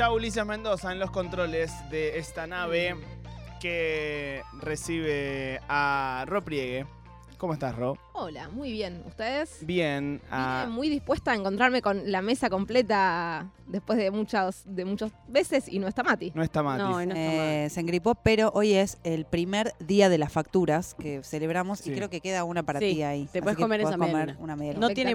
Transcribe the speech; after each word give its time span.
ya 0.00 0.10
Ulises 0.10 0.46
Mendoza 0.46 0.92
en 0.92 0.98
los 0.98 1.10
controles 1.10 1.70
de 1.90 2.18
esta 2.18 2.46
nave 2.46 2.96
que 3.60 4.40
recibe 4.58 5.60
a 5.68 6.24
Ro 6.26 6.42
Priegue. 6.42 6.86
¿Cómo 7.36 7.52
estás, 7.52 7.76
Ro? 7.76 7.98
Hola, 8.14 8.48
muy 8.48 8.72
bien. 8.72 9.02
¿Ustedes? 9.06 9.58
Bien. 9.60 10.12
Vine 10.12 10.22
ah, 10.30 10.68
muy 10.70 10.88
dispuesta 10.88 11.32
a 11.32 11.34
encontrarme 11.34 11.82
con 11.82 12.10
la 12.10 12.22
mesa 12.22 12.48
completa 12.48 13.50
después 13.66 13.98
de 13.98 14.10
muchas 14.10 14.62
de 14.64 14.86
muchas 14.86 15.12
veces 15.28 15.68
y 15.68 15.78
no 15.78 15.86
está 15.86 16.02
Mati. 16.02 16.32
no 16.34 16.42
está 16.42 16.62
Mati. 16.62 16.82
No, 16.82 16.92
no 16.92 17.00
está. 17.00 17.14
Eh, 17.14 17.68
se 17.68 17.80
engripó, 17.80 18.14
pero 18.14 18.52
hoy 18.54 18.72
es 18.72 18.96
el 19.04 19.26
primer 19.26 19.74
día 19.80 20.08
de 20.08 20.16
las 20.16 20.32
facturas 20.32 20.94
que 20.94 21.22
celebramos 21.24 21.80
Sí. 21.80 21.92
y 21.92 21.94
creo 21.94 22.08
que 22.08 22.22
queda 22.22 22.44
una 22.44 22.62
para 22.62 22.80
Sí, 22.80 22.94
ti 22.94 23.02
ahí. 23.02 23.28
te 23.30 23.42
puedes 23.42 23.58
comer 23.58 23.82
esa 23.82 23.98
luna. 23.98 24.34
una 24.38 24.56
media 24.56 24.72
No 24.78 24.88
tiene. 24.88 25.14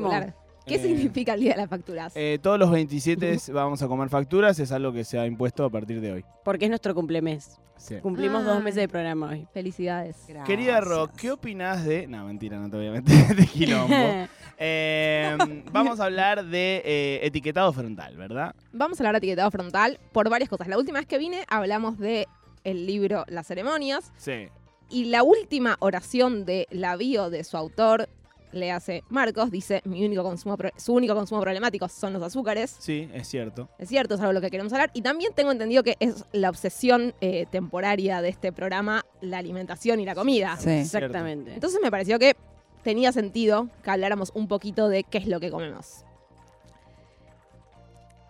¿Qué 0.65 0.75
Eh, 0.75 0.79
significa 0.79 1.33
el 1.35 1.41
día 1.41 1.51
de 1.51 1.57
las 1.57 1.69
facturas? 1.69 2.13
Eh, 2.15 2.39
todos 2.41 2.57
los 2.57 2.71
27 2.71 3.37
vamos 3.53 3.81
a 3.81 3.87
comer 3.87 4.09
facturas, 4.09 4.57
es 4.59 4.71
algo 4.71 4.91
que 4.91 5.03
se 5.03 5.19
ha 5.19 5.25
impuesto 5.27 5.63
a 5.65 5.69
partir 5.69 6.01
de 6.01 6.11
hoy. 6.13 6.25
Porque 6.43 6.65
es 6.65 6.69
nuestro 6.69 6.95
cumplemes. 6.95 7.59
Sí. 7.77 7.95
Cumplimos 8.01 8.41
Ah. 8.43 8.53
dos 8.53 8.63
meses 8.63 8.77
de 8.81 8.87
programa 8.87 9.29
hoy. 9.31 9.47
Felicidades. 9.53 10.15
Gracias. 10.27 10.47
Querida 10.47 10.79
Ro, 10.81 11.09
¿qué 11.15 11.31
opinas 11.31 11.83
de.? 11.85 12.07
No, 12.07 12.25
mentira, 12.25 12.57
no 12.57 12.69
te 12.69 12.77
voy 12.77 12.87
a 12.87 12.91
meter 12.91 13.35
de 13.35 13.45
quilombo. 13.47 13.95
Eh, 14.57 15.35
vamos 15.73 15.99
a 15.99 16.05
hablar 16.05 16.45
de 16.45 16.81
eh, 16.85 17.19
etiquetado 17.23 17.73
frontal, 17.73 18.15
¿verdad? 18.15 18.55
Vamos 18.71 18.97
a 18.97 19.03
hablar 19.03 19.15
de 19.15 19.17
etiquetado 19.17 19.51
frontal 19.51 19.99
por 20.13 20.29
varias 20.29 20.49
cosas. 20.49 20.69
La 20.69 20.77
última 20.77 20.97
vez 20.99 21.07
que 21.07 21.17
vine 21.17 21.43
hablamos 21.49 21.99
de 21.99 22.25
el 22.63 22.85
libro 22.87 23.25
Las 23.27 23.47
ceremonias 23.47 24.13
Sí. 24.15 24.47
y 24.89 25.05
la 25.05 25.23
última 25.23 25.75
oración 25.79 26.45
de 26.45 26.67
la 26.71 26.95
bio 26.95 27.29
de 27.29 27.43
su 27.43 27.57
autor 27.57 28.07
le 28.51 28.71
hace 28.71 29.03
Marcos 29.09 29.51
dice 29.51 29.81
mi 29.85 30.05
único 30.05 30.23
consumo 30.23 30.55
su 30.77 30.93
único 30.93 31.13
consumo 31.15 31.41
problemático 31.41 31.87
son 31.89 32.13
los 32.13 32.23
azúcares. 32.23 32.75
Sí, 32.79 33.09
es 33.13 33.27
cierto. 33.27 33.69
Es 33.77 33.89
cierto, 33.89 34.15
es 34.15 34.19
algo 34.21 34.29
de 34.29 34.33
lo 34.35 34.41
que 34.41 34.49
queremos 34.51 34.71
hablar. 34.73 34.91
Y 34.93 35.01
también 35.01 35.33
tengo 35.33 35.51
entendido 35.51 35.83
que 35.83 35.97
es 35.99 36.25
la 36.31 36.49
obsesión 36.49 37.13
eh, 37.21 37.45
temporaria 37.51 38.21
de 38.21 38.29
este 38.29 38.51
programa, 38.53 39.05
la 39.21 39.37
alimentación 39.39 39.99
y 39.99 40.05
la 40.05 40.15
comida. 40.15 40.55
Sí. 40.57 40.69
Exactamente. 40.69 41.53
Entonces 41.53 41.79
me 41.83 41.91
pareció 41.91 42.17
que 42.19 42.35
tenía 42.83 43.11
sentido 43.11 43.69
que 43.83 43.89
habláramos 43.91 44.31
un 44.35 44.47
poquito 44.47 44.87
de 44.89 45.03
qué 45.03 45.17
es 45.17 45.27
lo 45.27 45.39
que 45.39 45.51
comemos. 45.51 46.05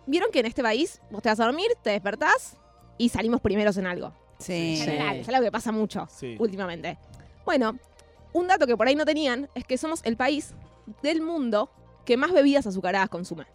Vieron 0.07 0.31
que 0.31 0.39
en 0.39 0.45
este 0.45 0.61
país 0.61 1.01
vos 1.09 1.21
te 1.21 1.29
vas 1.29 1.39
a 1.39 1.45
dormir, 1.45 1.67
te 1.81 1.89
despertás 1.91 2.57
y 2.97 3.09
salimos 3.09 3.41
primeros 3.41 3.77
en 3.77 3.87
algo. 3.87 4.13
Sí. 4.39 4.71
En 4.71 4.77
Sí. 4.77 4.81
general, 4.85 5.15
es 5.17 5.29
algo 5.29 5.41
que 5.43 5.51
pasa 5.51 5.71
mucho 5.71 6.07
Sí. 6.09 6.35
últimamente. 6.39 6.97
Bueno, 7.43 7.77
un 8.35 8.47
dato 8.47 8.67
que 8.67 8.75
por 8.77 8.87
ahí 8.87 8.95
no 8.95 9.05
tenían 9.05 9.49
es 9.55 9.63
que 9.65 9.77
somos 9.77 10.01
el 10.03 10.17
país 10.17 10.53
del 11.01 11.21
mundo 11.21 11.69
que 12.05 12.17
más 12.17 12.31
bebidas 12.31 12.67
azucaradas 12.67 13.09
consume. 13.09 13.45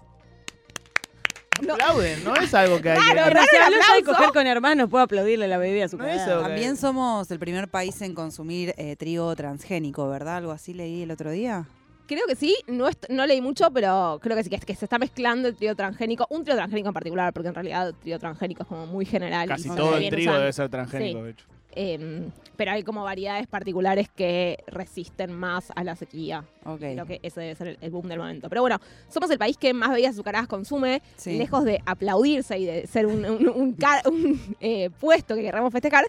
No. 1.66 1.74
Aplauden, 1.74 2.24
no 2.24 2.34
es 2.36 2.54
algo 2.54 2.80
que 2.80 2.90
hay 2.90 2.96
Claro, 2.98 3.34
que. 3.34 3.56
De 3.56 3.62
aplauso. 3.62 4.04
coger 4.06 4.30
con 4.32 4.46
hermanos, 4.46 4.88
puedo 4.88 5.04
aplaudirle 5.04 5.46
la 5.46 5.58
bebida 5.58 5.84
a 5.84 5.88
No 5.88 6.14
hizo- 6.14 6.40
También 6.40 6.76
somos 6.78 7.30
el 7.30 7.38
primer 7.38 7.68
país 7.68 8.00
en 8.00 8.14
consumir 8.14 8.72
eh, 8.78 8.96
trigo 8.96 9.36
transgénico, 9.36 10.08
¿verdad? 10.08 10.38
Algo 10.38 10.52
así 10.52 10.72
leí 10.72 11.02
el 11.02 11.10
otro 11.10 11.30
día. 11.30 11.66
Creo 12.06 12.26
que 12.26 12.34
sí, 12.34 12.56
no, 12.66 12.88
leí 13.26 13.40
mucho, 13.42 13.70
pero 13.72 14.18
creo 14.22 14.36
que 14.36 14.42
sí, 14.44 14.50
que, 14.50 14.56
es- 14.56 14.64
que 14.64 14.74
se 14.74 14.86
está 14.86 14.98
mezclando 14.98 15.48
el 15.48 15.54
trío 15.54 15.76
transgénico, 15.76 16.26
un 16.30 16.42
trío 16.44 16.56
transgénico 16.56 16.88
en 16.88 16.94
particular, 16.94 17.32
porque 17.34 17.48
en 17.48 17.54
realidad 17.54 17.88
el 17.88 17.94
trío 17.94 18.18
transgénico 18.18 18.62
es 18.62 18.68
como 18.68 18.86
muy 18.86 19.04
general. 19.04 19.46
Casi 19.46 19.68
todo 19.68 19.96
el 19.98 20.08
trigo 20.08 20.32
debe 20.32 20.52
ser 20.54 20.70
transgénico, 20.70 21.22
de 21.24 21.30
hecho. 21.32 21.44
Em, 21.74 22.30
pero 22.56 22.72
hay 22.72 22.82
como 22.82 23.04
variedades 23.04 23.46
particulares 23.46 24.08
que 24.08 24.58
resisten 24.66 25.32
más 25.32 25.72
a 25.74 25.84
la 25.84 25.96
sequía. 25.96 26.44
Ok. 26.64 26.78
Creo 26.80 27.06
que 27.06 27.20
ese 27.22 27.40
debe 27.40 27.54
ser 27.54 27.68
el, 27.68 27.78
el 27.80 27.90
boom 27.90 28.08
del 28.08 28.18
momento. 28.18 28.48
Pero 28.48 28.60
bueno, 28.62 28.78
somos 29.08 29.30
el 29.30 29.38
país 29.38 29.56
que 29.56 29.72
más 29.72 29.90
bebidas 29.90 30.12
azucaradas 30.14 30.48
consume, 30.48 31.00
Sí. 31.16 31.38
lejos 31.38 31.64
de 31.64 31.80
aplaudirse 31.86 32.58
y 32.58 32.66
de 32.66 32.86
ser 32.86 33.06
un, 33.06 33.24
un- 33.24 33.48
un 33.48 33.72
ca- 33.74 34.02
un, 34.08 34.40
eh, 34.60 34.90
puesto 35.00 35.34
que 35.34 35.42
querramos 35.42 35.72
festejar, 35.72 36.04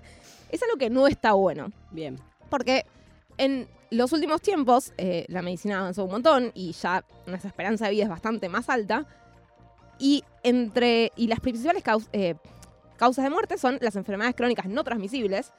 es 0.49 0.61
algo 0.63 0.77
que 0.77 0.89
no 0.89 1.07
está 1.07 1.33
bueno. 1.33 1.71
Bien. 1.91 2.17
Porque 2.49 2.85
en 3.37 3.67
los 3.91 4.11
últimos 4.13 4.41
tiempos 4.41 4.93
eh, 4.97 5.25
la 5.29 5.41
medicina 5.41 5.79
avanzó 5.79 6.03
un 6.05 6.11
montón 6.11 6.51
y 6.53 6.71
ya 6.73 7.03
nuestra 7.27 7.49
esperanza 7.49 7.85
de 7.85 7.91
vida 7.91 8.03
es 8.03 8.09
bastante 8.09 8.49
más 8.49 8.67
alta. 8.69 9.05
Y 9.99 10.23
entre 10.43 11.11
y 11.15 11.27
las 11.27 11.39
principales 11.39 11.83
caus- 11.83 12.09
eh, 12.13 12.35
causas 13.01 13.23
de 13.23 13.31
muerte 13.31 13.57
son 13.57 13.79
las 13.81 13.95
enfermedades 13.95 14.35
crónicas 14.35 14.67
no 14.67 14.83
transmisibles. 14.83 15.51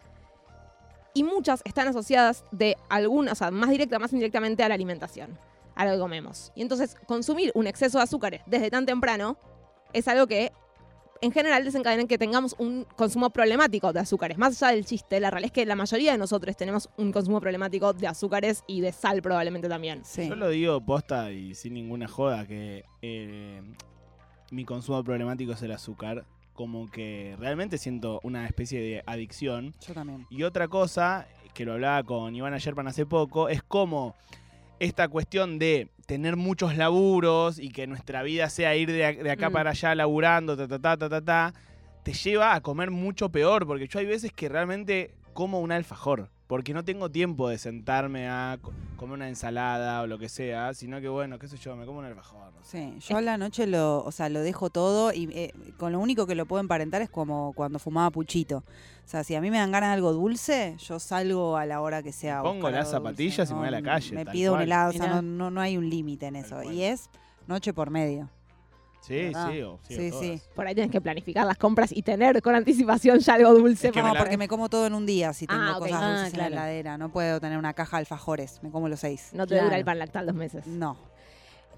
Y 1.12 1.24
muchas 1.24 1.60
están 1.64 1.88
asociadas 1.88 2.44
de 2.52 2.76
alguna, 2.88 3.32
o 3.32 3.34
sea, 3.34 3.50
más 3.50 3.68
directa, 3.68 3.98
más 3.98 4.12
indirectamente 4.12 4.62
a 4.62 4.68
la 4.68 4.74
alimentación, 4.74 5.36
a 5.74 5.84
lo 5.84 5.90
que 5.90 5.98
comemos. 5.98 6.52
Y 6.54 6.62
entonces 6.62 6.94
consumir 7.04 7.50
un 7.56 7.66
exceso 7.66 7.98
de 7.98 8.04
azúcares 8.04 8.42
desde 8.46 8.70
tan 8.70 8.86
temprano 8.86 9.36
es 9.92 10.06
algo 10.06 10.28
que 10.28 10.52
en 11.20 11.32
general 11.32 11.64
desencadena 11.64 12.02
en 12.02 12.08
que 12.08 12.16
tengamos 12.16 12.54
un 12.58 12.86
consumo 12.96 13.30
problemático 13.30 13.92
de 13.92 13.98
azúcares. 13.98 14.38
Más 14.38 14.62
allá 14.62 14.76
del 14.76 14.84
chiste, 14.84 15.18
la 15.18 15.30
realidad 15.30 15.46
es 15.46 15.52
que 15.52 15.66
la 15.66 15.74
mayoría 15.74 16.12
de 16.12 16.18
nosotros 16.18 16.56
tenemos 16.56 16.90
un 16.96 17.10
consumo 17.10 17.40
problemático 17.40 17.92
de 17.92 18.06
azúcares 18.06 18.62
y 18.68 18.82
de 18.82 18.92
sal 18.92 19.20
probablemente 19.20 19.68
también. 19.68 20.04
Sí. 20.04 20.28
Yo 20.28 20.36
lo 20.36 20.48
digo 20.48 20.80
posta 20.80 21.32
y 21.32 21.56
sin 21.56 21.74
ninguna 21.74 22.06
joda 22.06 22.46
que 22.46 22.84
eh, 23.02 23.62
mi 24.52 24.64
consumo 24.64 25.02
problemático 25.02 25.52
es 25.52 25.62
el 25.62 25.72
azúcar. 25.72 26.24
Como 26.52 26.90
que 26.90 27.34
realmente 27.38 27.78
siento 27.78 28.20
una 28.22 28.46
especie 28.46 28.80
de 28.80 29.02
adicción. 29.06 29.74
Yo 29.86 29.94
también. 29.94 30.26
Y 30.30 30.42
otra 30.42 30.68
cosa, 30.68 31.26
que 31.54 31.64
lo 31.64 31.72
hablaba 31.72 32.02
con 32.04 32.34
Ivana 32.34 32.58
Sherpan 32.58 32.86
hace 32.88 33.06
poco, 33.06 33.48
es 33.48 33.62
como 33.62 34.14
esta 34.78 35.08
cuestión 35.08 35.58
de 35.58 35.88
tener 36.06 36.36
muchos 36.36 36.76
laburos 36.76 37.58
y 37.58 37.70
que 37.70 37.86
nuestra 37.86 38.22
vida 38.22 38.50
sea 38.50 38.74
ir 38.76 38.90
de, 38.92 39.04
ac- 39.06 39.22
de 39.22 39.30
acá 39.30 39.48
Mm. 39.48 39.52
para 39.52 39.70
allá 39.70 39.94
laburando, 39.94 40.56
ta, 40.56 40.66
ta, 40.68 40.78
ta, 40.78 40.96
ta, 40.96 41.08
ta, 41.08 41.20
ta, 41.20 41.54
te 42.02 42.12
lleva 42.12 42.54
a 42.54 42.60
comer 42.60 42.90
mucho 42.90 43.28
peor, 43.30 43.66
porque 43.66 43.86
yo 43.86 44.00
hay 44.00 44.06
veces 44.06 44.32
que 44.32 44.48
realmente 44.48 45.14
como 45.34 45.60
un 45.60 45.70
alfajor, 45.72 46.28
porque 46.52 46.74
no 46.74 46.84
tengo 46.84 47.10
tiempo 47.10 47.48
de 47.48 47.56
sentarme 47.56 48.28
a 48.28 48.58
co- 48.60 48.72
comer 48.98 49.14
una 49.14 49.28
ensalada 49.30 50.02
o 50.02 50.06
lo 50.06 50.18
que 50.18 50.28
sea, 50.28 50.74
sino 50.74 51.00
que 51.00 51.08
bueno, 51.08 51.38
qué 51.38 51.48
sé 51.48 51.56
yo, 51.56 51.74
me 51.76 51.86
como 51.86 52.00
un 52.00 52.04
alfajor. 52.04 52.52
no 52.52 52.62
sé. 52.62 52.92
Sí, 53.00 53.08
yo 53.08 53.16
a 53.16 53.22
la 53.22 53.38
noche 53.38 53.66
lo, 53.66 54.04
o 54.04 54.12
sea, 54.12 54.28
lo 54.28 54.40
dejo 54.42 54.68
todo 54.68 55.14
y 55.14 55.30
eh, 55.32 55.54
con 55.78 55.92
lo 55.92 55.98
único 55.98 56.26
que 56.26 56.34
lo 56.34 56.44
puedo 56.44 56.60
emparentar 56.60 57.00
es 57.00 57.08
como 57.08 57.54
cuando 57.54 57.78
fumaba 57.78 58.10
puchito. 58.10 58.58
O 58.58 59.08
sea, 59.08 59.24
si 59.24 59.34
a 59.34 59.40
mí 59.40 59.50
me 59.50 59.56
dan 59.56 59.72
ganas 59.72 59.88
de 59.88 59.94
algo 59.94 60.12
dulce, 60.12 60.76
yo 60.78 60.98
salgo 60.98 61.56
a 61.56 61.64
la 61.64 61.80
hora 61.80 62.02
que 62.02 62.12
sea. 62.12 62.40
a 62.40 62.42
Pongo 62.42 62.68
las 62.68 62.90
zapatillas 62.90 63.48
dulce, 63.48 63.52
y 63.52 63.54
me 63.54 63.58
voy 63.60 63.68
a 63.68 63.70
la 63.70 63.80
no, 63.80 63.86
calle, 63.86 64.14
Me 64.14 64.24
tal 64.26 64.32
pido 64.32 64.52
un 64.52 64.60
helado, 64.60 64.90
o 64.90 64.92
sea, 64.92 65.06
no, 65.08 65.22
no, 65.22 65.50
no 65.50 65.58
hay 65.62 65.78
un 65.78 65.88
límite 65.88 66.26
en 66.26 66.36
eso. 66.36 66.62
Y 66.62 66.82
es 66.82 67.08
noche 67.46 67.72
por 67.72 67.88
medio. 67.88 68.28
Sí, 69.02 69.14
¿Verdad? 69.24 69.50
sí, 69.50 69.62
o- 69.62 69.78
sí, 69.88 70.10
Sí. 70.12 70.40
Por 70.54 70.66
ahí 70.66 70.74
tienes 70.74 70.92
que 70.92 71.00
planificar 71.00 71.44
las 71.44 71.58
compras 71.58 71.90
y 71.92 72.02
tener 72.02 72.40
con 72.40 72.54
anticipación 72.54 73.18
ya 73.18 73.34
algo 73.34 73.52
dulce. 73.52 73.88
Es 73.88 73.92
que 73.92 73.98
para 74.00 74.04
me 74.04 74.14
la- 74.14 74.18
No, 74.20 74.24
porque 74.24 74.36
me 74.38 74.46
como 74.48 74.68
todo 74.68 74.86
en 74.86 74.94
un 74.94 75.04
día 75.06 75.32
si 75.32 75.46
tengo 75.46 75.60
Ah, 75.60 75.76
cosas 75.78 75.98
Ah, 76.00 76.08
dulces 76.12 76.34
en 76.34 76.38
la 76.40 76.46
heladera. 76.46 76.96
No 76.98 77.10
puedo 77.10 77.40
tener 77.40 77.58
una 77.58 77.74
caja 77.74 77.96
de 77.96 78.02
alfajores, 78.02 78.60
me 78.62 78.70
como 78.70 78.88
los 78.88 79.00
seis. 79.00 79.30
No 79.32 79.44
te 79.46 79.54
Claro. 79.54 79.64
dura 79.64 79.78
el 79.78 79.84
pan 79.84 79.98
lactal 79.98 80.26
dos 80.26 80.34
meses. 80.36 80.66
No. 80.66 80.96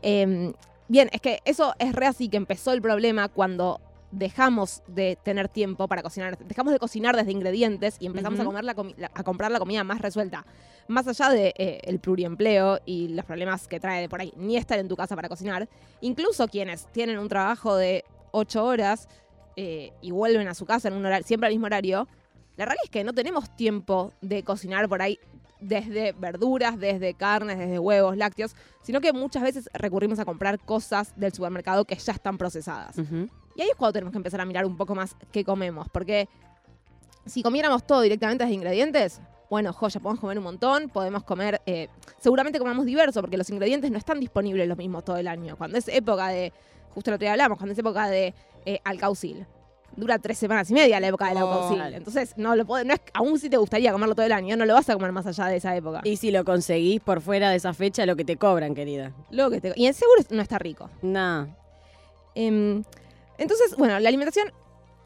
Eh, 0.02 0.52
bien, 0.88 1.08
es 1.12 1.20
que 1.22 1.40
eso 1.46 1.74
es 1.78 1.94
re 1.94 2.06
así 2.06 2.28
que 2.28 2.36
empezó 2.36 2.72
el 2.72 2.82
problema 2.82 3.28
cuando 3.30 3.80
dejamos 4.18 4.82
de 4.86 5.18
tener 5.22 5.48
tiempo 5.48 5.88
para 5.88 6.02
cocinar, 6.02 6.38
dejamos 6.38 6.72
de 6.72 6.78
cocinar 6.78 7.16
desde 7.16 7.32
ingredientes 7.32 7.96
y 8.00 8.06
empezamos 8.06 8.38
a, 8.40 8.44
comer 8.44 8.64
la 8.64 8.74
la- 8.96 9.10
a 9.14 9.22
comprar 9.24 9.50
la 9.50 9.58
comida 9.58 9.84
más 9.84 10.00
resuelta. 10.00 10.46
Más 10.88 11.06
allá 11.08 11.30
de 11.30 11.54
eh, 11.56 11.80
el 11.84 11.98
pluriempleo 11.98 12.78
y 12.84 13.08
los 13.08 13.24
problemas 13.24 13.66
que 13.68 13.80
trae 13.80 14.02
de 14.02 14.08
por 14.08 14.20
ahí, 14.20 14.32
ni 14.36 14.56
estar 14.56 14.78
en 14.78 14.88
tu 14.88 14.96
casa 14.96 15.16
para 15.16 15.28
cocinar, 15.28 15.68
incluso 16.00 16.46
quienes 16.48 16.86
tienen 16.92 17.18
un 17.18 17.28
trabajo 17.28 17.76
de 17.76 18.04
ocho 18.32 18.64
horas 18.64 19.08
eh, 19.56 19.92
y 20.02 20.10
vuelven 20.10 20.48
a 20.48 20.54
su 20.54 20.66
casa 20.66 20.88
en 20.88 20.94
un 20.94 21.06
horario, 21.06 21.26
siempre 21.26 21.46
al 21.46 21.52
mismo 21.54 21.66
horario, 21.66 22.06
la 22.56 22.66
realidad 22.66 22.84
es 22.84 22.90
que 22.90 23.02
no 23.04 23.12
tenemos 23.12 23.54
tiempo 23.56 24.12
de 24.20 24.42
cocinar 24.42 24.88
por 24.88 25.00
ahí 25.02 25.18
desde 25.60 26.12
verduras, 26.12 26.78
desde 26.78 27.14
carnes, 27.14 27.58
desde 27.58 27.78
huevos, 27.78 28.16
lácteos, 28.16 28.54
sino 28.82 29.00
que 29.00 29.12
muchas 29.12 29.42
veces 29.42 29.70
recurrimos 29.72 30.18
a 30.18 30.24
comprar 30.24 30.58
cosas 30.60 31.14
del 31.16 31.32
supermercado 31.32 31.84
que 31.86 31.94
ya 31.96 32.12
están 32.12 32.36
procesadas. 32.36 32.96
Y 33.56 33.62
ahí 33.62 33.68
es 33.70 33.76
cuando 33.76 33.92
tenemos 33.92 34.12
que 34.12 34.18
empezar 34.18 34.40
a 34.40 34.44
mirar 34.44 34.66
un 34.66 34.76
poco 34.76 34.94
más 34.94 35.16
qué 35.32 35.44
comemos, 35.44 35.88
porque 35.88 36.28
si 37.26 37.42
comiéramos 37.42 37.86
todo 37.86 38.00
directamente 38.00 38.44
desde 38.44 38.54
ingredientes, 38.54 39.20
bueno, 39.48 39.72
joya, 39.72 40.00
podemos 40.00 40.20
comer 40.20 40.38
un 40.38 40.44
montón, 40.44 40.88
podemos 40.88 41.22
comer, 41.22 41.60
eh, 41.66 41.88
seguramente 42.18 42.58
comemos 42.58 42.84
diverso, 42.86 43.20
porque 43.20 43.36
los 43.36 43.48
ingredientes 43.50 43.90
no 43.90 43.98
están 43.98 44.18
disponibles 44.18 44.66
los 44.66 44.76
mismos 44.76 45.04
todo 45.04 45.16
el 45.16 45.28
año. 45.28 45.56
Cuando 45.56 45.78
es 45.78 45.86
época 45.88 46.28
de, 46.28 46.52
justo 46.94 47.10
otro 47.10 47.18
día 47.18 47.32
hablamos, 47.32 47.58
cuando 47.58 47.72
es 47.72 47.78
época 47.78 48.08
de 48.08 48.34
eh, 48.66 48.80
alcaucil, 48.84 49.46
dura 49.96 50.18
tres 50.18 50.38
semanas 50.38 50.68
y 50.70 50.74
media 50.74 50.98
la 50.98 51.06
época 51.06 51.28
del 51.28 51.36
Oh. 51.40 51.48
alcaucil. 51.52 51.94
Entonces, 51.94 52.34
no 52.36 52.56
lo 52.56 52.64
no 52.64 52.94
es, 52.94 53.00
aún 53.12 53.38
si 53.38 53.48
te 53.48 53.56
gustaría 53.58 53.92
comerlo 53.92 54.16
todo 54.16 54.26
el 54.26 54.32
año, 54.32 54.56
no 54.56 54.66
lo 54.66 54.74
vas 54.74 54.88
a 54.90 54.94
comer 54.94 55.12
más 55.12 55.26
allá 55.26 55.46
de 55.46 55.56
esa 55.58 55.76
época. 55.76 56.00
Y 56.02 56.16
si 56.16 56.32
lo 56.32 56.44
conseguís 56.44 57.00
por 57.00 57.20
fuera 57.20 57.48
de 57.50 57.56
esa 57.56 57.72
fecha, 57.74 58.04
lo 58.06 58.16
que 58.16 58.24
te 58.24 58.36
cobran, 58.36 58.74
querida. 58.74 59.12
Luego 59.30 59.50
que 59.52 59.60
te- 59.60 59.72
y 59.76 59.86
en 59.86 59.94
seguro 59.94 60.20
no 60.30 60.42
está 60.42 60.58
rico. 60.58 60.90
Nah. 61.02 61.46
Em, 62.34 62.82
entonces, 63.38 63.76
bueno, 63.76 63.98
la 63.98 64.08
alimentación 64.08 64.52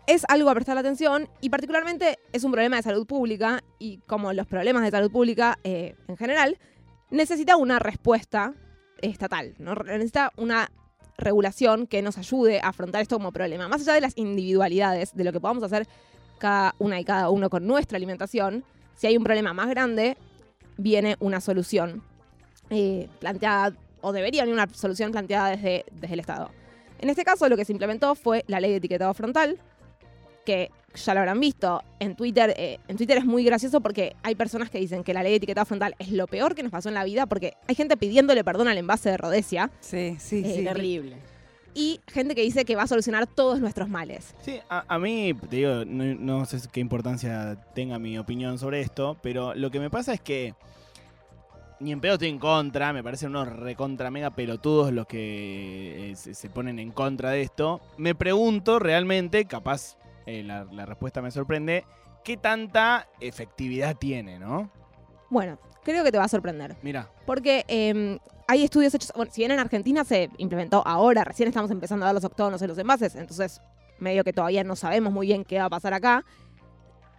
es 0.06 0.24
algo 0.28 0.48
a 0.48 0.54
prestar 0.54 0.78
atención 0.78 1.28
y 1.40 1.50
particularmente 1.50 2.18
es 2.32 2.44
un 2.44 2.52
problema 2.52 2.76
de 2.76 2.82
salud 2.82 3.06
pública 3.06 3.62
y 3.78 3.98
como 4.06 4.32
los 4.32 4.46
problemas 4.46 4.82
de 4.82 4.90
salud 4.90 5.10
pública 5.10 5.58
eh, 5.64 5.96
en 6.08 6.16
general, 6.16 6.58
necesita 7.10 7.56
una 7.56 7.78
respuesta 7.78 8.54
estatal, 9.02 9.54
¿no? 9.58 9.74
necesita 9.74 10.32
una 10.36 10.70
regulación 11.18 11.86
que 11.86 12.00
nos 12.00 12.16
ayude 12.16 12.60
a 12.60 12.68
afrontar 12.68 13.02
esto 13.02 13.16
como 13.16 13.32
problema. 13.32 13.68
Más 13.68 13.82
allá 13.82 13.94
de 13.94 14.00
las 14.00 14.16
individualidades, 14.16 15.14
de 15.14 15.24
lo 15.24 15.32
que 15.32 15.40
podamos 15.40 15.62
hacer 15.62 15.86
cada 16.38 16.74
una 16.78 16.98
y 17.00 17.04
cada 17.04 17.28
uno 17.30 17.50
con 17.50 17.66
nuestra 17.66 17.96
alimentación, 17.96 18.64
si 18.94 19.08
hay 19.08 19.16
un 19.16 19.24
problema 19.24 19.52
más 19.52 19.68
grande, 19.68 20.16
viene 20.76 21.16
una 21.20 21.40
solución 21.40 22.02
eh, 22.70 23.08
planteada, 23.18 23.76
o 24.00 24.12
debería 24.12 24.42
venir 24.42 24.54
una 24.54 24.68
solución 24.72 25.10
planteada 25.10 25.50
desde, 25.50 25.84
desde 25.92 26.14
el 26.14 26.20
Estado. 26.20 26.50
En 27.00 27.10
este 27.10 27.24
caso, 27.24 27.48
lo 27.48 27.56
que 27.56 27.64
se 27.64 27.72
implementó 27.72 28.14
fue 28.14 28.44
la 28.48 28.60
ley 28.60 28.70
de 28.70 28.76
etiquetado 28.78 29.14
frontal, 29.14 29.58
que 30.44 30.70
ya 30.94 31.14
lo 31.14 31.20
habrán 31.20 31.38
visto 31.40 31.82
en 32.00 32.16
Twitter. 32.16 32.54
eh, 32.56 32.78
en 32.88 32.96
Twitter 32.96 33.18
es 33.18 33.24
muy 33.24 33.44
gracioso 33.44 33.80
porque 33.80 34.16
hay 34.22 34.34
personas 34.34 34.70
que 34.70 34.78
dicen 34.78 35.04
que 35.04 35.12
la 35.14 35.22
ley 35.22 35.32
de 35.32 35.36
etiquetado 35.36 35.66
frontal 35.66 35.94
es 35.98 36.10
lo 36.10 36.26
peor 36.26 36.54
que 36.54 36.62
nos 36.62 36.72
pasó 36.72 36.88
en 36.88 36.94
la 36.94 37.04
vida, 37.04 37.26
porque 37.26 37.54
hay 37.68 37.74
gente 37.74 37.96
pidiéndole 37.96 38.42
perdón 38.44 38.66
al 38.68 38.78
envase 38.78 39.10
de 39.10 39.16
Rodesia 39.18 39.70
Sí, 39.80 40.16
sí, 40.18 40.42
Eh, 40.44 40.54
sí. 40.56 40.64
Terrible. 40.64 41.16
y 41.74 42.00
gente 42.08 42.34
que 42.34 42.40
dice 42.42 42.64
que 42.64 42.74
va 42.74 42.84
a 42.84 42.86
solucionar 42.88 43.26
todos 43.26 43.60
nuestros 43.60 43.88
males. 43.88 44.34
Sí, 44.40 44.58
a, 44.70 44.84
a 44.92 44.98
mí, 44.98 45.34
te 45.48 45.56
digo, 45.56 45.84
no, 45.84 46.04
no 46.16 46.44
sé 46.46 46.58
qué 46.72 46.80
importancia 46.80 47.56
tenga 47.74 47.98
mi 47.98 48.18
opinión 48.18 48.58
sobre 48.58 48.80
esto, 48.80 49.16
pero 49.22 49.54
lo 49.54 49.70
que 49.70 49.78
me 49.78 49.90
pasa 49.90 50.14
es 50.14 50.20
que 50.20 50.54
ni 51.80 51.92
en 51.92 52.00
pedo 52.00 52.14
estoy 52.14 52.28
en 52.28 52.38
contra, 52.38 52.92
me 52.92 53.02
parecen 53.02 53.30
unos 53.30 53.48
recontra 53.48 54.10
mega 54.10 54.30
pelotudos 54.30 54.92
los 54.92 55.06
que 55.06 56.10
eh, 56.10 56.16
se, 56.16 56.34
se 56.34 56.50
ponen 56.50 56.78
en 56.78 56.90
contra 56.90 57.30
de 57.30 57.42
esto. 57.42 57.80
Me 57.96 58.14
pregunto 58.14 58.78
realmente, 58.78 59.44
capaz 59.44 59.96
eh, 60.26 60.42
la, 60.42 60.64
la 60.64 60.86
respuesta 60.86 61.22
me 61.22 61.30
sorprende, 61.30 61.84
qué 62.24 62.36
tanta 62.36 63.08
efectividad 63.20 63.96
tiene, 63.96 64.38
¿no? 64.38 64.70
Bueno, 65.30 65.58
creo 65.82 66.04
que 66.04 66.12
te 66.12 66.18
va 66.18 66.24
a 66.24 66.28
sorprender. 66.28 66.76
Mira, 66.82 67.10
Porque 67.26 67.64
eh, 67.68 68.18
hay 68.46 68.64
estudios 68.64 68.94
hechos, 68.94 69.12
bueno, 69.14 69.30
si 69.32 69.42
bien 69.42 69.50
en 69.52 69.58
Argentina 69.58 70.04
se 70.04 70.30
implementó 70.38 70.82
ahora, 70.86 71.24
recién 71.24 71.48
estamos 71.48 71.70
empezando 71.70 72.04
a 72.04 72.08
dar 72.08 72.14
los 72.14 72.24
octógonos 72.24 72.60
en 72.62 72.68
los 72.68 72.78
envases, 72.78 73.14
entonces 73.14 73.60
medio 73.98 74.24
que 74.24 74.32
todavía 74.32 74.64
no 74.64 74.76
sabemos 74.76 75.12
muy 75.12 75.26
bien 75.26 75.44
qué 75.44 75.58
va 75.58 75.66
a 75.66 75.70
pasar 75.70 75.92
acá. 75.94 76.24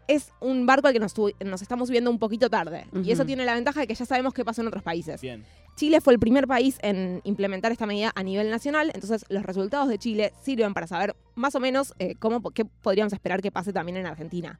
Es 0.10 0.34
un 0.40 0.66
barco 0.66 0.88
al 0.88 0.94
que 0.94 1.00
nos, 1.00 1.62
estamos 1.62 1.88
subiendo 1.88 2.10
un 2.10 2.18
poquito 2.18 2.50
tarde. 2.50 2.88
Y 3.04 3.12
eso 3.12 3.26
tiene 3.26 3.46
la 3.46 3.54
ventaja 3.54 3.82
de 3.82 3.88
que 3.88 3.94
ya 3.94 4.06
sabemos 4.06 4.34
qué 4.34 4.44
pasó 4.44 4.62
en 4.62 4.68
otros 4.68 4.82
países. 4.82 5.22
bien. 5.22 5.46
Chile 5.76 6.02
fue 6.02 6.12
el 6.14 6.20
primer 6.20 6.46
país 6.46 6.78
en 6.82 7.22
implementar 7.24 7.72
esta 7.72 7.86
medida 7.86 8.12
a 8.14 8.22
nivel 8.22 8.50
nacional, 8.50 8.92
entonces 8.94 9.24
los 9.30 9.44
resultados 9.44 9.88
de 9.88 9.98
Chile 9.98 10.34
sirven 10.42 10.74
para 10.74 10.88
saber 10.88 11.16
más 11.36 11.56
o 11.56 11.62
menos 11.62 11.94
eh, 12.00 12.16
cómo, 12.20 12.42
qué 12.52 12.66
podríamos 12.66 13.14
esperar 13.14 13.42
que 13.42 13.50
pase 13.50 13.72
también 13.72 13.96
en 13.96 14.06
Argentina. 14.06 14.60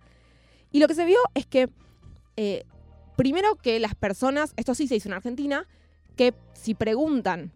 Y 0.72 0.80
lo 0.80 0.88
que 0.88 0.94
se 0.94 1.04
vio 1.04 1.18
es 1.34 1.46
que, 1.46 1.68
eh, 2.38 2.64
primero 3.18 3.56
que 3.56 3.82
las 3.82 3.96
personas, 3.96 4.54
esto 4.56 4.74
sí 4.76 4.88
se 4.88 4.96
hizo 4.96 5.10
en 5.10 5.14
Argentina, 5.14 5.68
que 6.16 6.34
si 6.54 6.74
preguntan 6.74 7.52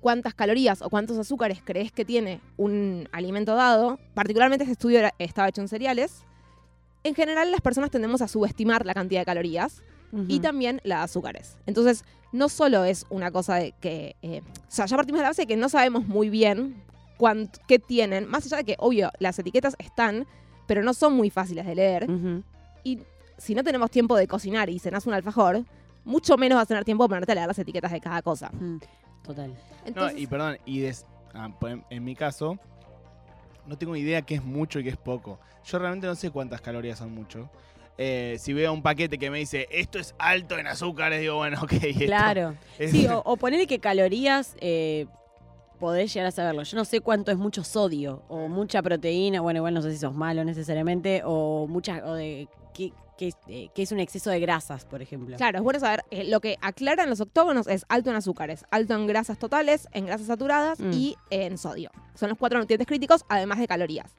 cuántas 0.00 0.34
calorías 0.34 0.82
o 0.82 0.90
cuántos 0.90 1.16
azúcares 1.18 1.60
crees 1.64 1.92
que 1.92 2.04
tiene 2.04 2.40
un 2.56 3.08
alimento 3.12 3.54
dado, 3.54 4.00
particularmente 4.14 4.64
este 4.64 4.72
estudio 4.72 5.08
estaba 5.18 5.48
hecho 5.48 5.60
en 5.60 5.68
cereales, 5.68 6.24
en 7.04 7.14
general 7.14 7.50
las 7.50 7.60
personas 7.60 7.90
tendemos 7.90 8.22
a 8.22 8.28
subestimar 8.28 8.86
la 8.86 8.94
cantidad 8.94 9.20
de 9.20 9.26
calorías 9.26 9.82
y 10.28 10.40
también 10.40 10.80
la 10.84 10.98
de 10.98 11.02
azúcares. 11.04 11.56
Entonces, 11.64 12.04
no 12.32 12.50
solo 12.50 12.84
es 12.84 13.06
una 13.08 13.30
cosa 13.30 13.54
de 13.56 13.72
que. 13.80 14.14
eh, 14.20 14.42
o 14.44 14.64
sea, 14.68 14.84
ya 14.84 14.96
partimos 14.96 15.20
de 15.20 15.22
la 15.22 15.30
base 15.30 15.42
de 15.42 15.46
que 15.46 15.56
no 15.56 15.70
sabemos 15.70 16.06
muy 16.06 16.28
bien 16.28 16.82
cuánt- 17.18 17.58
qué 17.66 17.78
tienen, 17.78 18.28
más 18.28 18.44
allá 18.44 18.58
de 18.58 18.64
que, 18.64 18.76
obvio, 18.78 19.10
las 19.20 19.38
etiquetas 19.38 19.74
están, 19.78 20.26
pero 20.66 20.82
no 20.82 20.92
son 20.92 21.14
muy 21.14 21.30
fáciles 21.30 21.64
de 21.64 21.74
leer. 21.74 22.06
Y 22.84 22.98
si 23.38 23.54
no 23.54 23.64
tenemos 23.64 23.90
tiempo 23.90 24.14
de 24.16 24.28
cocinar 24.28 24.68
y 24.68 24.78
cenás 24.78 25.06
un 25.06 25.14
alfajor, 25.14 25.64
mucho 26.04 26.36
menos 26.36 26.56
vas 26.56 26.64
a 26.64 26.66
tener 26.66 26.84
tiempo 26.84 27.04
de 27.04 27.08
ponerte 27.08 27.32
a 27.32 27.34
leer 27.34 27.46
las 27.48 27.58
etiquetas 27.58 27.90
de 27.92 28.00
cada 28.00 28.20
cosa. 28.20 28.50
Mm. 28.52 28.78
Total. 29.22 29.54
No, 29.94 30.10
y 30.10 30.26
perdón, 30.26 30.58
y 30.66 30.80
des- 30.80 31.06
ah, 31.32 31.48
pues, 31.58 31.72
en, 31.72 31.84
en 31.88 32.04
mi 32.04 32.14
caso, 32.14 32.58
no 33.66 33.76
tengo 33.78 33.94
idea 33.96 34.22
qué 34.22 34.34
es 34.36 34.44
mucho 34.44 34.78
y 34.78 34.84
qué 34.84 34.90
es 34.90 34.96
poco. 34.96 35.38
Yo 35.64 35.78
realmente 35.78 36.06
no 36.06 36.14
sé 36.14 36.30
cuántas 36.30 36.60
calorías 36.60 36.98
son 36.98 37.14
mucho. 37.14 37.48
Eh, 37.98 38.36
si 38.38 38.52
veo 38.52 38.72
un 38.72 38.82
paquete 38.82 39.18
que 39.18 39.30
me 39.30 39.38
dice 39.38 39.68
esto 39.70 39.98
es 39.98 40.14
alto 40.18 40.58
en 40.58 40.66
azúcares, 40.66 41.20
digo, 41.20 41.36
bueno, 41.36 41.58
ok. 41.62 41.72
esto 41.72 42.04
Claro. 42.06 42.54
es- 42.78 42.90
Sí, 42.90 43.06
o, 43.06 43.20
o 43.24 43.36
ponerle 43.36 43.66
que 43.66 43.78
calorías 43.78 44.56
eh, 44.60 45.06
podés 45.78 46.12
llegar 46.12 46.28
a 46.28 46.30
saberlo. 46.30 46.62
Yo 46.62 46.76
no 46.76 46.84
sé 46.84 47.00
cuánto 47.00 47.30
es 47.30 47.36
mucho 47.38 47.62
sodio 47.64 48.22
o 48.28 48.48
mucha 48.48 48.82
proteína. 48.82 49.40
Bueno, 49.40 49.58
igual 49.58 49.74
no 49.74 49.82
sé 49.82 49.92
si 49.92 49.98
sos 49.98 50.14
malo 50.14 50.44
necesariamente. 50.44 51.22
O 51.24 51.66
mucha. 51.68 52.02
O 52.06 52.14
de 52.14 52.48
qué, 52.72 52.92
eh, 53.48 53.68
qué 53.74 53.82
es 53.82 53.92
un 53.92 54.00
exceso 54.00 54.30
de 54.30 54.40
grasas, 54.40 54.84
por 54.84 55.02
ejemplo. 55.02 55.36
Claro, 55.36 55.58
es 55.58 55.64
bueno 55.64 55.78
saber, 55.80 56.04
eh, 56.10 56.24
lo 56.24 56.40
que 56.40 56.56
aclaran 56.60 57.08
los 57.08 57.20
octógonos 57.20 57.66
es 57.66 57.84
alto 57.88 58.10
en 58.10 58.16
azúcares, 58.16 58.64
alto 58.70 58.94
en 58.94 59.06
grasas 59.06 59.38
totales, 59.38 59.88
en 59.92 60.06
grasas 60.06 60.26
saturadas 60.26 60.80
Mm. 60.80 60.90
y 60.92 61.16
en 61.30 61.58
sodio. 61.58 61.90
Son 62.14 62.28
los 62.28 62.38
cuatro 62.38 62.58
nutrientes 62.58 62.86
críticos, 62.86 63.24
además 63.28 63.58
de 63.58 63.68
calorías. 63.68 64.14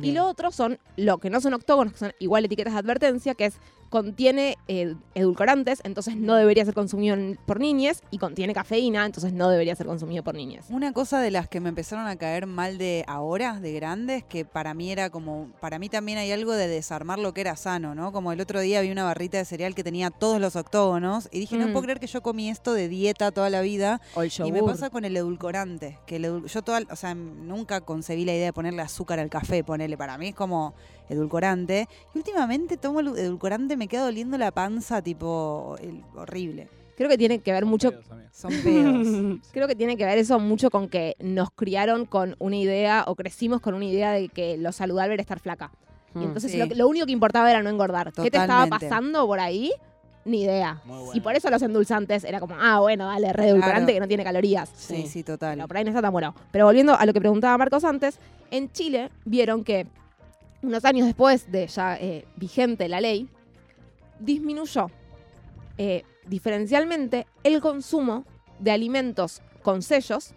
Y 0.00 0.12
lo 0.12 0.26
otro 0.28 0.50
son 0.52 0.78
lo 0.96 1.18
que 1.18 1.30
no 1.30 1.40
son 1.40 1.54
octógonos, 1.54 1.92
que 1.94 1.98
son 1.98 2.12
igual 2.18 2.44
etiquetas 2.44 2.74
de 2.74 2.78
advertencia, 2.80 3.34
que 3.34 3.46
es 3.46 3.54
contiene 3.88 4.58
eh, 4.66 4.96
edulcorantes, 5.14 5.80
entonces 5.84 6.16
no 6.16 6.34
debería 6.34 6.64
ser 6.64 6.74
consumido 6.74 7.16
por 7.46 7.60
niñas, 7.60 8.02
y 8.10 8.18
contiene 8.18 8.52
cafeína, 8.52 9.06
entonces 9.06 9.32
no 9.32 9.48
debería 9.48 9.76
ser 9.76 9.86
consumido 9.86 10.24
por 10.24 10.34
niñas. 10.34 10.66
Una 10.70 10.92
cosa 10.92 11.20
de 11.20 11.30
las 11.30 11.48
que 11.48 11.60
me 11.60 11.68
empezaron 11.68 12.06
a 12.08 12.16
caer 12.16 12.46
mal 12.46 12.78
de 12.78 13.04
ahora, 13.06 13.60
de 13.60 13.72
grandes, 13.72 14.24
que 14.24 14.44
para 14.44 14.74
mí 14.74 14.90
era 14.90 15.08
como, 15.10 15.48
para 15.60 15.78
mí 15.78 15.88
también 15.88 16.18
hay 16.18 16.32
algo 16.32 16.52
de 16.52 16.66
desarmar 16.66 17.20
lo 17.20 17.32
que 17.32 17.40
era 17.42 17.54
sano, 17.54 17.94
¿no? 17.94 18.10
Como 18.12 18.32
el 18.32 18.40
otro 18.40 18.58
día 18.60 18.80
vi 18.80 18.90
una 18.90 19.04
barrita 19.04 19.38
de 19.38 19.44
cereal 19.44 19.74
que 19.76 19.84
tenía 19.84 20.10
todos 20.10 20.40
los 20.40 20.56
octógonos 20.56 21.28
y 21.30 21.38
dije, 21.38 21.56
no 21.56 21.68
Mm. 21.68 21.72
puedo 21.72 21.84
creer 21.84 22.00
que 22.00 22.08
yo 22.08 22.22
comí 22.22 22.50
esto 22.50 22.74
de 22.74 22.88
dieta 22.88 23.30
toda 23.30 23.50
la 23.50 23.60
vida. 23.60 24.00
O 24.16 24.22
el 24.22 24.32
Y 24.44 24.50
me 24.50 24.64
pasa 24.64 24.90
con 24.90 25.04
el 25.04 25.16
edulcorante, 25.16 25.98
que 26.06 26.16
el 26.16 26.24
edul- 26.24 26.46
yo 26.46 26.62
toda, 26.62 26.80
o 26.90 26.96
sea, 26.96 27.14
nunca 27.14 27.80
concebí 27.82 28.24
la 28.24 28.32
idea 28.34 28.46
de 28.46 28.52
ponerle 28.52 28.82
azúcar 28.82 29.20
al 29.20 29.30
café, 29.30 29.62
para 29.96 30.18
mí 30.18 30.28
es 30.28 30.34
como 30.34 30.74
edulcorante. 31.08 31.88
Y 32.14 32.18
últimamente 32.18 32.76
tomo 32.76 33.00
el 33.00 33.08
edulcorante, 33.08 33.76
me 33.76 33.88
queda 33.88 34.02
doliendo 34.04 34.36
la 34.38 34.50
panza, 34.50 35.02
tipo, 35.02 35.76
el- 35.80 36.02
horrible. 36.14 36.68
Creo 36.96 37.08
que 37.10 37.18
tiene 37.18 37.40
que 37.40 37.52
ver 37.52 37.66
mucho 37.66 37.90
Pedos. 37.90 38.06
Son 38.32 38.50
pedos. 38.50 39.38
Creo 39.52 39.68
que 39.68 39.74
tiene 39.74 39.96
que 39.96 40.04
ver 40.06 40.18
eso 40.18 40.38
mucho 40.40 40.70
con 40.70 40.88
que 40.88 41.14
nos 41.20 41.50
criaron 41.50 42.06
con 42.06 42.36
una 42.38 42.56
idea 42.56 43.04
o 43.06 43.14
crecimos 43.14 43.60
con 43.60 43.74
una 43.74 43.84
idea 43.84 44.12
de 44.12 44.28
que 44.28 44.56
lo 44.56 44.72
saludable 44.72 45.14
era 45.14 45.20
estar 45.20 45.38
flaca. 45.40 45.70
Y 46.14 46.18
Mm. 46.20 46.22
entonces 46.22 46.52
Sí. 46.52 46.58
lo, 46.58 46.66
lo 46.66 46.88
único 46.88 47.04
que 47.06 47.12
importaba 47.12 47.50
era 47.50 47.62
no 47.62 47.68
engordar. 47.68 48.12
¿Qué 48.12 48.30
te 48.30 48.38
estaba 48.38 48.66
pasando 48.66 49.26
por 49.26 49.40
ahí? 49.40 49.72
Ni 50.26 50.42
idea. 50.42 50.80
Muy 50.84 50.98
bueno. 50.98 51.12
Y 51.14 51.20
por 51.20 51.34
eso 51.36 51.48
los 51.50 51.62
endulzantes 51.62 52.24
era 52.24 52.40
como, 52.40 52.56
ah, 52.58 52.80
bueno, 52.80 53.06
dale, 53.06 53.32
re 53.32 53.48
edulcorante 53.48 53.92
Claro. 53.92 53.94
que 53.94 54.00
no 54.00 54.08
tiene 54.08 54.24
calorías. 54.24 54.68
Sí, 54.76 55.02
Sí. 55.02 55.06
sí, 55.08 55.22
total. 55.22 55.54
Pero 55.56 55.68
por 55.68 55.76
ahí 55.76 55.84
no 55.84 55.90
está 55.90 56.02
tan 56.02 56.12
bueno. 56.12 56.34
Pero 56.50 56.64
volviendo 56.66 56.94
a 56.94 57.06
lo 57.06 57.12
que 57.12 57.20
preguntaba 57.20 57.56
Marcos 57.56 57.84
antes, 57.84 58.18
en 58.50 58.70
Chile 58.72 59.10
vieron 59.24 59.62
que 59.64 59.86
unos 60.62 60.84
años 60.84 61.06
después 61.06 61.50
de 61.52 61.66
ya 61.68 61.96
eh, 61.96 62.24
vigente 62.36 62.88
la 62.88 63.00
ley, 63.00 63.28
disminuyó 64.18 64.90
eh, 65.78 66.02
diferencialmente 66.26 67.26
el 67.44 67.60
consumo 67.60 68.24
de 68.58 68.70
alimentos 68.72 69.42
con 69.62 69.82
sellos. 69.82 70.32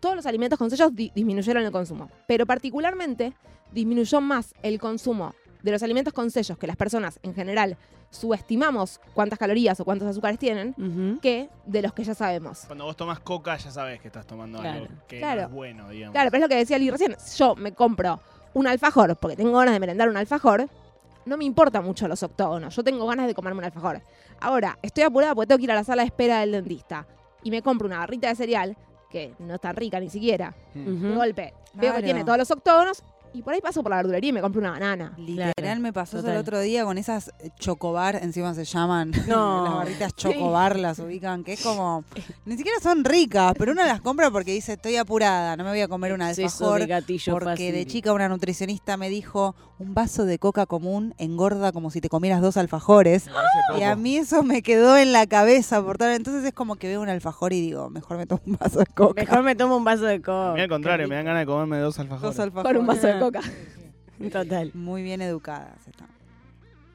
Todos 0.00 0.14
los 0.14 0.26
alimentos 0.26 0.58
con 0.58 0.70
sellos 0.70 0.94
di- 0.94 1.10
disminuyeron 1.14 1.64
el 1.64 1.72
consumo, 1.72 2.08
pero 2.28 2.46
particularmente 2.46 3.32
disminuyó 3.72 4.20
más 4.20 4.54
el 4.62 4.78
consumo 4.78 5.34
de 5.68 5.72
los 5.72 5.82
alimentos 5.82 6.12
con 6.12 6.30
sellos 6.30 6.58
que 6.58 6.66
las 6.66 6.76
personas 6.76 7.18
en 7.22 7.34
general 7.34 7.76
subestimamos 8.10 9.00
cuántas 9.14 9.38
calorías 9.38 9.78
o 9.80 9.84
cuántos 9.84 10.08
azúcares 10.08 10.38
tienen 10.38 10.74
que 11.22 11.48
de 11.66 11.82
los 11.82 11.92
que 11.92 12.04
ya 12.04 12.14
sabemos. 12.14 12.64
Cuando 12.66 12.84
vos 12.84 12.96
tomas 12.96 13.20
coca 13.20 13.56
ya 13.56 13.70
sabes 13.70 14.00
que 14.00 14.08
estás 14.08 14.26
tomando 14.26 14.60
algo 14.60 14.86
que 15.06 15.18
Claro. 15.18 15.42
no 15.42 15.46
es 15.48 15.52
bueno, 15.54 15.88
digamos. 15.88 16.12
Claro, 16.14 16.30
pero 16.30 16.38
es 16.38 16.42
lo 16.42 16.48
que 16.48 16.56
decía 16.56 16.78
Lee 16.78 16.90
recién. 16.90 17.16
Yo 17.36 17.54
me 17.56 17.72
compro 17.72 18.20
un 18.54 18.66
alfajor 18.66 19.16
porque 19.16 19.36
tengo 19.36 19.56
ganas 19.56 19.74
de 19.74 19.80
merendar 19.80 20.08
un 20.08 20.16
alfajor. 20.16 20.68
No 21.26 21.36
me 21.36 21.44
importa 21.44 21.80
mucho 21.82 22.08
los 22.08 22.22
octógonos. 22.22 22.74
Yo 22.74 22.82
tengo 22.82 23.06
ganas 23.06 23.26
de 23.26 23.34
comerme 23.34 23.58
un 23.58 23.64
alfajor. 23.66 24.00
Ahora, 24.40 24.78
estoy 24.82 25.04
apurada 25.04 25.34
porque 25.34 25.48
tengo 25.48 25.58
que 25.58 25.64
ir 25.64 25.72
a 25.72 25.74
la 25.74 25.84
sala 25.84 26.02
de 26.02 26.06
espera 26.06 26.40
del 26.40 26.52
dentista. 26.52 27.06
Y 27.42 27.50
me 27.50 27.60
compro 27.62 27.86
una 27.86 27.98
barrita 27.98 28.28
de 28.28 28.34
cereal, 28.34 28.76
que 29.10 29.34
no 29.38 29.54
está 29.56 29.72
rica 29.72 30.00
ni 30.00 30.08
siquiera. 30.08 30.54
Mm. 30.74 30.80
Ujú. 30.96 31.06
De 31.08 31.14
golpe. 31.16 31.54
Veo 31.74 31.94
que 31.94 32.02
tiene 32.02 32.24
todos 32.24 32.38
los 32.38 32.50
octógonos. 32.50 33.02
Y 33.34 33.42
por 33.42 33.52
ahí 33.54 33.60
paso 33.60 33.82
por 33.82 33.90
la 33.90 33.96
verdulería 33.96 34.30
y 34.30 34.32
me 34.32 34.40
compro 34.40 34.60
una 34.60 34.70
banana. 34.70 35.12
Literal 35.16 35.52
Claro, 35.56 35.80
me 35.80 35.92
pasó 35.92 36.18
eso 36.18 36.30
el 36.30 36.36
otro 36.38 36.60
día 36.60 36.84
con 36.84 36.98
esas 36.98 37.28
eh, 37.40 37.50
chocobar, 37.58 38.16
encima 38.22 38.54
se 38.54 38.64
llaman 38.64 39.10
No. 39.28 39.64
las 39.64 39.74
barritas 39.74 40.14
chocobar, 40.14 40.78
las 40.78 40.98
ubican, 40.98 41.44
que 41.44 41.52
es 41.54 41.62
como, 41.62 42.04
ni 42.46 42.56
siquiera 42.56 42.78
son 42.80 43.04
ricas, 43.04 43.52
pero 43.58 43.72
uno 43.72 43.84
las 43.84 44.00
compra 44.00 44.30
porque 44.30 44.52
dice, 44.52 44.72
estoy 44.74 44.96
apurada, 44.96 45.56
no 45.56 45.64
me 45.64 45.70
voy 45.70 45.80
a 45.80 45.88
comer 45.88 46.12
un 46.12 46.22
Exceso 46.22 46.44
alfajor. 46.72 46.80
de 46.80 46.86
gatillo 46.86 47.32
Porque 47.34 47.50
fácil. 47.50 47.72
de 47.72 47.86
chica 47.86 48.12
una 48.12 48.28
nutricionista 48.28 48.96
me 48.96 49.08
dijo, 49.10 49.54
un 49.78 49.94
vaso 49.94 50.24
de 50.24 50.38
coca 50.38 50.66
común 50.66 51.14
engorda 51.18 51.70
como 51.72 51.90
si 51.90 52.00
te 52.00 52.08
comieras 52.08 52.40
dos 52.40 52.56
alfajores. 52.56 53.26
Me 53.26 53.32
parece 53.32 53.80
Y 53.80 53.82
a 53.84 53.94
mí 53.94 54.16
eso 54.16 54.42
me 54.42 54.62
quedó 54.62 54.96
en 54.96 55.12
la 55.12 55.26
cabeza, 55.28 55.80
por 55.82 55.98
tal. 55.98 56.12
Entonces 56.14 56.44
es 56.44 56.52
como 56.52 56.74
que 56.76 56.88
veo 56.88 57.00
un 57.00 57.08
alfajor 57.08 57.52
y 57.52 57.60
digo, 57.60 57.88
mejor 57.88 58.16
me 58.16 58.26
tomo 58.26 58.40
un 58.46 58.56
vaso 58.56 58.80
de 58.80 58.86
coca. 58.86 59.20
Mejor 59.22 59.42
me 59.44 59.54
tomo 59.54 59.76
un 59.76 59.84
vaso 59.84 60.04
de 60.06 60.20
coca. 60.20 60.50
A 60.50 60.54
mí 60.54 60.60
al 60.62 60.68
contrario, 60.68 61.06
me 61.06 61.14
dan 61.14 61.26
ganas 61.26 61.42
de 61.42 61.46
comerme 61.46 61.78
dos 61.78 61.96
alfajores. 62.00 62.36
Dos 62.36 62.40
alfajores. 62.44 62.80
Un 62.80 62.86
vaso 62.88 63.06
de 63.06 63.17
coca. 63.20 63.40
Total. 64.32 64.70
Muy 64.74 65.02
bien 65.02 65.22
educadas 65.22 65.86
están. 65.86 66.08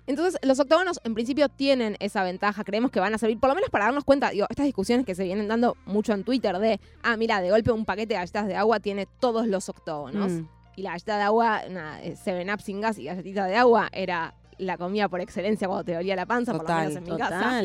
Entonces, 0.05 0.37
los 0.43 0.59
octógonos 0.59 0.99
en 1.05 1.13
principio 1.13 1.47
tienen 1.47 1.95
esa 1.99 2.23
ventaja. 2.23 2.63
Creemos 2.65 2.91
que 2.91 2.99
van 2.99 3.13
a 3.13 3.17
servir, 3.17 3.39
por 3.39 3.49
lo 3.49 3.55
menos 3.55 3.69
para 3.69 3.85
darnos 3.85 4.03
cuenta, 4.03 4.31
digo, 4.31 4.47
estas 4.49 4.65
discusiones 4.65 5.05
que 5.05 5.15
se 5.15 5.23
vienen 5.23 5.47
dando 5.47 5.77
mucho 5.85 6.13
en 6.13 6.25
Twitter 6.25 6.57
de, 6.59 6.79
ah, 7.03 7.15
mira, 7.15 7.39
de 7.41 7.51
golpe 7.51 7.71
un 7.71 7.85
paquete 7.85 8.13
de 8.13 8.19
galletas 8.19 8.47
de 8.47 8.55
agua 8.55 8.81
tiene 8.81 9.07
todos 9.19 9.47
los 9.47 9.69
octógonos. 9.69 10.31
Mm. 10.31 10.47
Y 10.75 10.81
la 10.81 10.91
galleta 10.91 11.17
de 11.17 11.23
agua, 11.23 11.61
una 11.69 12.01
eh, 12.01 12.17
Seven 12.17 12.49
Up 12.51 12.61
sin 12.61 12.81
gas 12.81 12.97
y 12.97 13.05
galletita 13.05 13.45
de 13.45 13.55
agua, 13.55 13.89
era 13.93 14.33
la 14.57 14.77
comida 14.77 15.07
por 15.07 15.21
excelencia 15.21 15.67
cuando 15.67 15.85
te 15.85 15.93
dolía 15.93 16.15
la 16.15 16.25
panza, 16.25 16.53
por 16.53 16.67
lo 16.67 16.75
menos 16.75 16.95
en 16.95 17.03
mi 17.03 17.09
total. 17.09 17.29
casa. 17.29 17.61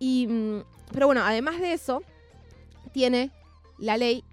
Y, 0.00 0.26
mm, 0.26 0.64
pero 0.92 1.06
bueno, 1.06 1.22
además 1.24 1.60
de 1.60 1.74
eso, 1.74 2.02
tiene 2.92 3.30
la 3.78 3.96
ley 3.96 4.24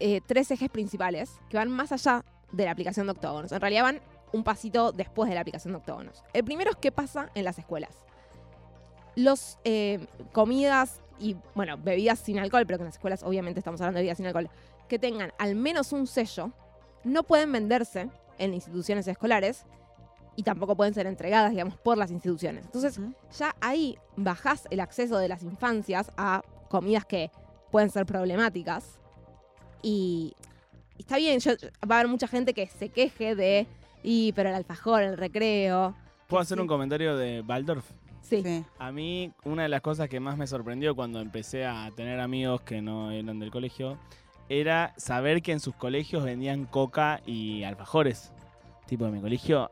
eh, 0.00 0.20
tres 0.26 0.50
ejes 0.50 0.70
principales 0.70 1.32
que 1.50 1.58
van 1.58 1.68
más 1.68 1.92
allá 1.92 2.24
de 2.52 2.64
la 2.64 2.70
aplicación 2.70 3.06
de 3.06 3.12
octógonos. 3.12 3.52
En 3.52 3.60
realidad 3.60 3.82
van 3.82 4.00
un 4.32 4.44
pasito 4.44 4.92
después 4.92 5.28
de 5.28 5.34
la 5.34 5.40
aplicación 5.40 5.72
de 5.72 5.78
octógonos. 5.78 6.22
El 6.32 6.44
primero 6.44 6.70
es 6.70 6.76
qué 6.76 6.92
pasa 6.92 7.30
en 7.34 7.44
las 7.44 7.58
escuelas. 7.58 7.94
Los 9.14 9.58
eh, 9.64 10.06
comidas 10.32 11.00
y, 11.18 11.36
bueno, 11.54 11.76
bebidas 11.76 12.18
sin 12.18 12.38
alcohol, 12.38 12.64
pero 12.66 12.78
que 12.78 12.82
en 12.82 12.86
las 12.88 12.96
escuelas 12.96 13.22
obviamente 13.22 13.60
estamos 13.60 13.80
hablando 13.80 13.98
de 13.98 14.02
bebidas 14.02 14.18
sin 14.18 14.26
alcohol, 14.26 14.50
que 14.88 14.98
tengan 14.98 15.32
al 15.38 15.54
menos 15.54 15.92
un 15.92 16.06
sello, 16.06 16.52
no 17.04 17.22
pueden 17.22 17.50
venderse 17.52 18.08
en 18.38 18.54
instituciones 18.54 19.08
escolares 19.08 19.64
y 20.36 20.44
tampoco 20.44 20.76
pueden 20.76 20.94
ser 20.94 21.06
entregadas, 21.06 21.50
digamos, 21.50 21.76
por 21.76 21.98
las 21.98 22.12
instituciones. 22.12 22.64
Entonces, 22.64 23.00
ya 23.36 23.56
ahí 23.60 23.98
bajás 24.16 24.68
el 24.70 24.78
acceso 24.78 25.18
de 25.18 25.28
las 25.28 25.42
infancias 25.42 26.12
a 26.16 26.42
comidas 26.68 27.04
que 27.04 27.32
pueden 27.72 27.90
ser 27.90 28.06
problemáticas. 28.06 28.98
Y 29.82 30.34
está 30.98 31.16
bien, 31.16 31.38
yo- 31.40 31.52
va 31.90 31.96
a 31.96 32.00
haber 32.00 32.08
mucha 32.10 32.28
gente 32.28 32.52
que 32.54 32.66
se 32.66 32.88
queje 32.90 33.34
de, 33.34 33.66
y 34.02 34.32
pero 34.32 34.48
el 34.50 34.54
alfajor, 34.54 35.02
el 35.02 35.16
recreo. 35.16 35.94
¿Puedo 36.28 36.40
hacer 36.42 36.58
Sí. 36.58 36.62
un 36.62 36.68
comentario 36.68 37.16
de 37.16 37.40
Waldorf? 37.40 37.84
Sí. 38.20 38.42
Sí. 38.42 38.64
A 38.78 38.92
mí, 38.92 39.32
una 39.44 39.62
de 39.62 39.68
las 39.70 39.80
cosas 39.80 40.08
que 40.08 40.20
más 40.20 40.36
me 40.36 40.46
sorprendió 40.46 40.94
cuando 40.94 41.20
empecé 41.20 41.64
a 41.64 41.90
tener 41.96 42.20
amigos 42.20 42.60
que 42.60 42.82
no 42.82 43.10
eran 43.10 43.38
del 43.38 43.50
colegio 43.50 43.98
era 44.50 44.92
saber 44.98 45.40
que 45.42 45.52
en 45.52 45.60
sus 45.60 45.74
colegios 45.74 46.24
vendían 46.24 46.64
coca 46.66 47.20
y 47.26 47.62
alfajores. 47.64 48.32
Tipo, 48.86 49.06
en 49.06 49.12
mi 49.14 49.20
colegio 49.20 49.70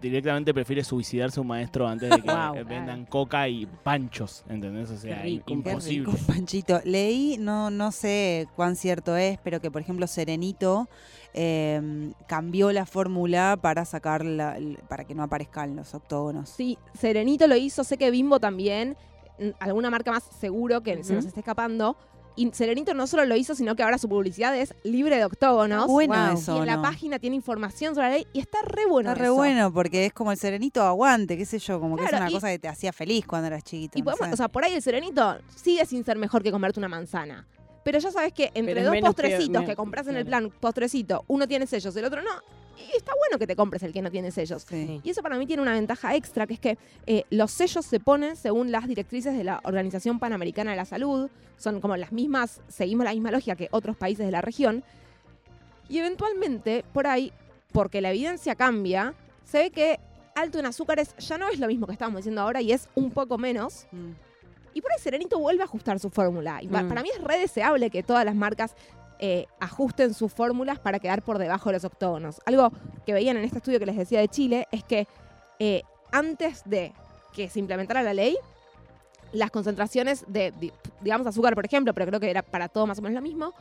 directamente 0.00 0.54
prefiere 0.54 0.82
suicidarse 0.84 1.40
un 1.40 1.46
maestro 1.46 1.86
antes 1.86 2.08
de 2.10 2.22
que 2.22 2.28
vendan 2.68 3.04
coca 3.06 3.48
y 3.48 3.66
panchos, 3.66 4.44
¿entendés? 4.48 4.90
O 4.90 4.96
sea, 4.96 5.22
rico, 5.22 5.44
qué 5.46 5.52
Qué 5.62 5.70
imposible. 5.70 6.10
rico, 6.12 6.24
Panchito. 6.26 6.80
Leí, 6.84 7.36
no, 7.38 7.70
no 7.70 7.92
sé 7.92 8.46
cuán 8.56 8.76
cierto 8.76 9.16
es, 9.16 9.38
pero 9.44 9.60
que 9.60 9.70
por 9.70 9.82
ejemplo 9.82 10.06
Serenito 10.06 10.88
eh, 11.34 12.12
cambió 12.26 12.72
la 12.72 12.86
fórmula 12.86 13.58
para 13.60 13.84
sacar 13.84 14.24
la- 14.24 14.58
para 14.88 15.04
que 15.04 15.14
no 15.14 15.22
aparezcan 15.22 15.76
los 15.76 15.94
octógonos. 15.94 16.48
Sí, 16.48 16.78
Serenito 16.94 17.46
lo 17.46 17.56
hizo, 17.56 17.84
sé 17.84 17.96
que 17.98 18.10
Bimbo 18.10 18.40
también, 18.40 18.96
mm, 19.38 19.50
alguna 19.60 19.90
marca 19.90 20.10
más 20.10 20.24
seguro 20.24 20.82
que 20.82 21.04
se 21.04 21.14
nos 21.14 21.24
está 21.24 21.40
escapando. 21.40 21.96
Y 22.40 22.50
Serenito 22.54 22.94
no 22.94 23.06
solo 23.06 23.26
lo 23.26 23.36
hizo, 23.36 23.54
sino 23.54 23.76
que 23.76 23.82
ahora 23.82 23.98
su 23.98 24.08
publicidad 24.08 24.56
es 24.56 24.74
libre 24.82 25.16
de 25.18 25.24
octógonos. 25.26 25.86
Bueno 25.86 26.14
Wow. 26.14 26.38
eso, 26.38 26.56
y 26.56 26.60
en 26.60 26.66
la 26.66 26.76
¿no? 26.76 26.82
página 26.82 27.18
tiene 27.18 27.36
información 27.36 27.94
sobre 27.94 28.08
la 28.08 28.14
ley 28.14 28.26
y 28.32 28.40
está 28.40 28.58
re 28.64 28.86
bueno. 28.86 29.10
Está 29.10 29.20
re 29.20 29.26
eso. 29.26 29.34
bueno 29.34 29.72
porque 29.72 30.06
es 30.06 30.12
como 30.14 30.32
el 30.32 30.38
Serenito 30.38 30.82
aguante, 30.82 31.36
qué 31.36 31.44
sé 31.44 31.58
yo, 31.58 31.78
como 31.78 31.96
que 31.96 32.02
Claro, 32.04 32.16
es 32.16 32.20
una 32.22 32.30
y- 32.30 32.34
cosa 32.34 32.48
que 32.48 32.58
te 32.58 32.68
hacía 32.68 32.92
feliz 32.94 33.26
cuando 33.26 33.48
eras 33.48 33.62
chiquito. 33.62 33.98
Y 33.98 34.02
no 34.02 34.12
podemos, 34.12 34.32
o 34.32 34.36
sea, 34.38 34.48
por 34.48 34.64
ahí 34.64 34.72
el 34.72 34.80
serenito 34.80 35.36
sigue 35.54 35.84
sin 35.84 36.02
ser 36.04 36.16
mejor 36.16 36.42
que 36.42 36.50
comerte 36.50 36.80
una 36.80 36.88
manzana. 36.88 37.46
Pero 37.84 37.98
ya 37.98 38.10
sabes 38.10 38.32
que 38.32 38.50
entre 38.54 38.82
dos 38.84 38.94
que- 38.94 39.00
postrecitos 39.00 39.60
me- 39.62 39.66
que 39.68 39.76
compras 39.76 40.06
en 40.06 40.16
el 40.16 40.24
plan 40.24 40.50
postrecito, 40.60 41.24
uno 41.28 41.46
tiene 41.46 41.66
sellos, 41.66 41.94
el 41.96 42.04
otro 42.06 42.22
no. 42.22 42.30
Y 42.76 42.96
está 42.96 43.12
bueno 43.16 43.38
que 43.38 43.46
te 43.46 43.54
compres 43.56 43.82
el 43.82 43.92
que 43.92 44.00
no 44.02 44.10
tiene 44.10 44.30
sellos. 44.30 44.64
Sí. 44.68 45.00
Y 45.02 45.10
eso 45.10 45.22
para 45.22 45.36
mí 45.38 45.46
tiene 45.46 45.62
una 45.62 45.72
ventaja 45.74 46.14
extra, 46.14 46.46
que 46.46 46.54
es 46.54 46.60
que 46.60 46.78
eh, 47.06 47.24
los 47.30 47.50
sellos 47.50 47.84
se 47.84 48.00
ponen 48.00 48.36
según 48.36 48.70
las 48.72 48.86
directrices 48.88 49.36
de 49.36 49.44
la 49.44 49.60
Organización 49.64 50.18
Panamericana 50.18 50.70
de 50.70 50.76
la 50.76 50.84
Salud. 50.86 51.28
Son 51.58 51.80
como 51.80 51.96
las 51.96 52.12
mismas, 52.12 52.60
seguimos 52.68 53.04
la 53.04 53.12
misma 53.12 53.30
lógica 53.30 53.54
que 53.56 53.68
otros 53.70 53.96
países 53.96 54.24
de 54.24 54.32
la 54.32 54.40
región. 54.40 54.82
Y 55.88 55.98
eventualmente, 55.98 56.84
por 56.92 57.06
ahí, 57.06 57.32
porque 57.72 58.00
la 58.00 58.10
evidencia 58.10 58.54
cambia, 58.54 59.14
se 59.44 59.58
ve 59.58 59.70
que 59.70 60.00
alto 60.34 60.58
en 60.58 60.66
azúcares 60.66 61.14
ya 61.18 61.36
no 61.36 61.48
es 61.48 61.58
lo 61.58 61.66
mismo 61.66 61.86
que 61.86 61.92
estábamos 61.92 62.18
diciendo 62.20 62.40
ahora 62.40 62.62
y 62.62 62.72
es 62.72 62.88
un 62.94 63.10
poco 63.10 63.36
menos. 63.36 63.86
Mm. 63.92 64.12
Y 64.72 64.80
por 64.80 64.92
ahí 64.92 64.98
Serenito 65.00 65.38
vuelve 65.38 65.62
a 65.62 65.64
ajustar 65.64 65.98
su 65.98 66.08
fórmula. 66.10 66.62
Y 66.62 66.68
Mm. 66.68 66.88
para 66.88 67.02
mí 67.02 67.10
es 67.14 67.22
re 67.22 67.38
deseable 67.38 67.90
que 67.90 68.02
todas 68.04 68.24
las 68.24 68.36
marcas 68.36 68.74
eh, 69.20 69.46
ajusten 69.60 70.14
sus 70.14 70.32
fórmulas 70.32 70.78
para 70.80 70.98
quedar 70.98 71.22
por 71.22 71.38
debajo 71.38 71.68
de 71.68 71.74
los 71.74 71.84
octógonos. 71.84 72.40
Algo 72.46 72.72
que 73.06 73.12
veían 73.12 73.36
en 73.36 73.44
este 73.44 73.58
estudio 73.58 73.78
que 73.78 73.86
les 73.86 73.96
decía 73.96 74.18
de 74.18 74.28
Chile 74.28 74.66
es 74.72 74.82
que 74.82 75.06
eh, 75.58 75.82
antes 76.10 76.62
de 76.64 76.92
que 77.32 77.48
se 77.48 77.60
implementara 77.60 78.02
la 78.02 78.14
ley, 78.14 78.36
las 79.32 79.50
concentraciones 79.50 80.24
de, 80.26 80.52
di- 80.58 80.72
digamos, 81.00 81.26
azúcar, 81.26 81.54
por 81.54 81.64
ejemplo, 81.64 81.94
pero 81.94 82.06
creo 82.06 82.18
que 82.18 82.30
era 82.30 82.42
para 82.42 82.68
todo 82.68 82.86
más 82.86 82.98
o 82.98 83.02
menos 83.02 83.14
lo 83.14 83.22
mismo, 83.22 83.54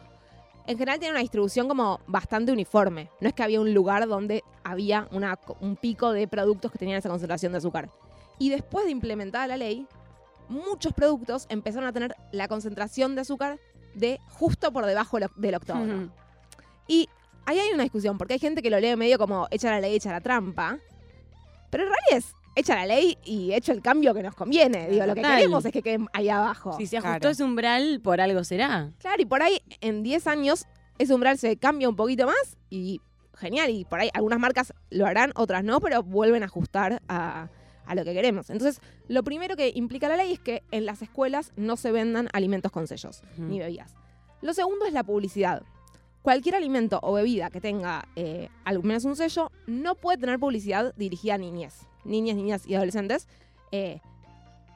en 0.65 0.77
general 0.77 0.99
tiene 0.99 1.11
una 1.11 1.21
distribución 1.21 1.67
como 1.67 1.99
bastante 2.07 2.51
uniforme. 2.51 3.09
No 3.19 3.27
es 3.27 3.33
que 3.33 3.43
había 3.43 3.59
un 3.59 3.73
lugar 3.73 4.07
donde 4.07 4.43
había 4.63 5.07
un 5.11 5.75
pico 5.75 6.11
de 6.11 6.27
productos 6.27 6.71
que 6.71 6.77
tenían 6.77 6.97
esa 6.97 7.09
concentración 7.09 7.51
de 7.51 7.57
azúcar. 7.59 7.89
Y 8.37 8.49
después 8.49 8.85
de 8.85 8.91
implementada 8.91 9.47
la 9.47 9.57
ley, 9.57 9.87
muchos 10.47 10.93
productos 10.93 11.45
empezaron 11.49 11.87
a 11.87 11.93
tener 11.93 12.15
la 12.31 12.47
concentración 12.47 13.15
de 13.15 13.21
azúcar 13.21 13.59
de 13.99 14.19
justo 14.29 14.71
por 14.71 14.85
debajo 14.85 15.17
del 15.19 15.29
oc- 15.29 15.35
del 15.35 15.55
octógono. 15.55 16.09
Y 16.87 17.07
ahí 17.45 17.59
hay 17.59 17.71
una 17.73 17.83
discusión, 17.83 18.17
porque 18.17 18.33
hay 18.33 18.39
gente 18.39 18.61
que 18.61 18.69
lo 18.69 18.79
lee 18.79 18.95
medio 18.95 19.17
como 19.19 19.47
echa 19.51 19.69
la 19.69 19.79
ley, 19.79 19.95
echa 19.95 20.11
la 20.11 20.21
trampa. 20.21 20.79
Pero 21.69 21.83
en 21.83 21.89
realidad 21.89 22.17
es 22.17 22.33
echa 22.55 22.75
la 22.75 22.85
ley 22.87 23.17
y 23.23 23.53
hecho 23.53 23.71
el 23.71 23.81
cambio 23.81 24.13
que 24.13 24.23
nos 24.23 24.35
conviene. 24.35 24.89
Digo, 24.89 25.05
lo 25.05 25.13
que 25.13 25.21
Total. 25.21 25.37
queremos 25.37 25.63
es 25.65 25.71
que 25.71 25.81
queden 25.81 26.07
ahí 26.13 26.29
abajo. 26.29 26.75
Si 26.77 26.87
se 26.87 26.97
ajustó 26.97 27.19
Claro. 27.19 27.29
ese 27.29 27.43
umbral, 27.43 28.01
por 28.03 28.19
algo 28.19 28.43
será. 28.43 28.91
Claro, 28.99 29.21
y 29.21 29.25
por 29.25 29.41
ahí 29.43 29.61
en 29.81 30.03
10 30.03 30.27
años 30.27 30.65
ese 30.97 31.13
umbral 31.13 31.37
se 31.37 31.55
cambia 31.57 31.87
un 31.87 31.95
poquito 31.95 32.25
más 32.25 32.57
y 32.69 32.99
genial. 33.37 33.69
Y 33.69 33.85
por 33.85 33.99
ahí 34.01 34.09
algunas 34.13 34.39
marcas 34.39 34.73
lo 34.89 35.05
harán, 35.05 35.31
otras 35.35 35.63
no, 35.63 35.79
pero 35.79 36.03
vuelven 36.03 36.41
a 36.43 36.47
ajustar 36.47 37.01
a, 37.07 37.47
a 37.89 37.95
lo 37.95 38.03
que 38.05 38.13
queremos. 38.13 38.49
Entonces, 38.49 38.81
lo 39.07 39.23
primero 39.23 39.55
que 39.55 39.71
implica 39.75 40.07
la 40.07 40.15
ley 40.17 40.31
es 40.33 40.39
que 40.39 40.63
en 40.71 40.85
las 40.85 41.01
escuelas 41.01 41.51
no 41.57 41.75
se 41.75 41.91
vendan 41.91 42.29
alimentos 42.33 42.71
con 42.71 42.87
sellos 42.87 43.21
ni 43.37 43.59
bebidas. 43.59 43.95
Lo 44.41 44.53
segundo 44.53 44.85
es 44.85 44.93
la 44.93 45.03
publicidad. 45.03 45.63
Cualquier 46.21 46.55
alimento 46.55 46.99
o 47.01 47.13
bebida 47.13 47.49
que 47.49 47.61
tenga 47.61 48.07
eh, 48.15 48.49
al 48.65 48.83
menos 48.83 49.05
un 49.05 49.15
sello 49.15 49.51
no 49.67 49.95
puede 49.95 50.17
tener 50.17 50.37
publicidad 50.39 50.93
dirigida 50.95 51.35
a 51.35 51.37
niñez, 51.37 51.87
niñas, 52.05 52.35
niñas 52.37 52.65
y 52.67 52.75
adolescentes. 52.75 53.27
eh, 53.71 53.99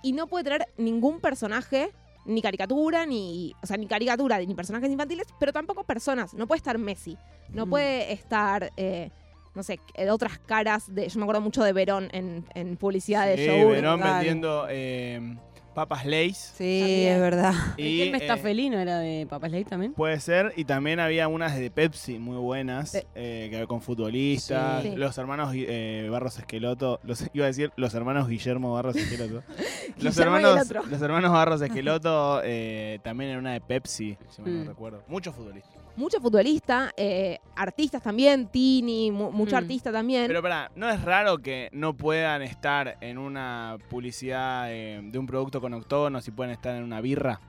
y 0.01 0.11
no 0.11 0.27
puede 0.27 0.43
tener 0.43 0.67
ningún 0.77 1.21
personaje, 1.21 1.91
ni 2.25 2.41
caricatura, 2.41 3.05
ni. 3.05 3.53
O 3.63 3.65
sea, 3.67 3.77
ni 3.77 3.87
caricatura, 3.87 4.37
ni 4.39 4.53
personajes 4.53 4.89
infantiles, 4.89 5.27
pero 5.39 5.53
tampoco 5.53 5.85
personas. 5.85 6.33
No 6.33 6.45
puede 6.45 6.57
estar 6.57 6.77
Messi. 6.77 7.17
No 7.49 7.65
Mm. 7.65 7.69
puede 7.69 8.11
estar. 8.11 8.71
eh, 8.75 9.11
no 9.55 9.63
sé, 9.63 9.79
eh, 9.93 10.09
otras 10.09 10.39
caras 10.39 10.93
de. 10.93 11.07
Yo 11.09 11.19
me 11.19 11.23
acuerdo 11.25 11.41
mucho 11.41 11.63
de 11.63 11.73
Verón 11.73 12.09
en, 12.11 12.45
en 12.55 12.75
publicidad 12.77 13.25
de 13.27 13.45
yogur. 13.45 13.73
Verón 13.73 13.99
Claro. 13.99 14.13
vendiendo 14.15 14.65
eh, 14.69 15.35
papas 15.75 16.05
Lays. 16.05 16.37
Sí, 16.55 16.79
También. 16.81 17.13
es 17.13 17.19
verdad. 17.19 17.53
Y, 17.77 17.97
¿Quién 17.97 18.11
me 18.11 18.17
está 18.19 18.35
eh, 18.35 18.37
felino? 18.37 18.79
¿Era 18.79 18.99
de 18.99 19.25
Papas 19.27 19.49
Ley 19.51 19.63
también? 19.65 19.93
Puede 19.93 20.19
ser, 20.19 20.53
y 20.55 20.65
también 20.65 20.99
había 20.99 21.27
unas 21.27 21.57
de 21.57 21.71
Pepsi 21.71 22.19
muy 22.19 22.37
buenas, 22.37 22.93
eh, 23.15 23.47
que 23.51 23.65
con 23.67 23.81
futbolistas, 23.81 24.83
Sí. 24.83 24.95
los 24.95 25.17
hermanos 25.17 25.51
eh, 25.55 26.07
Barros 26.11 26.37
Esqueloto, 26.37 26.99
los, 27.03 27.23
iba 27.33 27.45
a 27.45 27.47
decir 27.47 27.71
los 27.75 27.93
hermanos 27.95 28.27
Guillermo 28.27 28.71
Barros 28.73 28.95
Esqueloto. 28.95 29.43
los, 29.99 30.15
el 30.17 30.23
hermanos, 30.23 30.69
los 30.89 31.01
hermanos 31.01 31.31
Barros 31.31 31.61
Esqueloto 31.61 32.41
eh, 32.43 32.99
también 33.03 33.31
en 33.31 33.37
una 33.39 33.53
de 33.53 33.61
Pepsi, 33.61 34.15
si 34.29 34.41
mal 34.43 34.53
no 34.59 34.63
Mm. 34.65 34.67
recuerdo. 34.67 35.03
Muchos 35.07 35.33
futbolistas. 35.35 35.82
Mucho 35.95 36.19
futbolista, 36.19 36.91
eh, 36.97 37.37
artistas 37.55 38.01
también, 38.01 38.47
Tini, 38.47 39.11
mu- 39.11 39.31
mucho 39.31 39.55
Mm. 39.55 39.59
artista 39.59 39.91
también. 39.91 40.25
Pero 40.27 40.41
pará, 40.41 40.71
¿no 40.75 40.89
es 40.89 40.99
raro 41.03 41.37
que 41.37 41.69
no 41.71 41.93
puedan 41.95 42.41
estar 42.41 42.97
en 42.99 43.19
una 43.19 43.77
publicidad 43.89 44.71
eh, 44.71 45.01
de 45.03 45.19
un 45.19 45.27
producto 45.27 45.61
con 45.61 45.71
octógonos 45.75 46.27
y 46.27 46.31
pueden 46.31 46.51
estar 46.51 46.75
en 46.75 46.83
una 46.83 46.99
birra? 46.99 47.39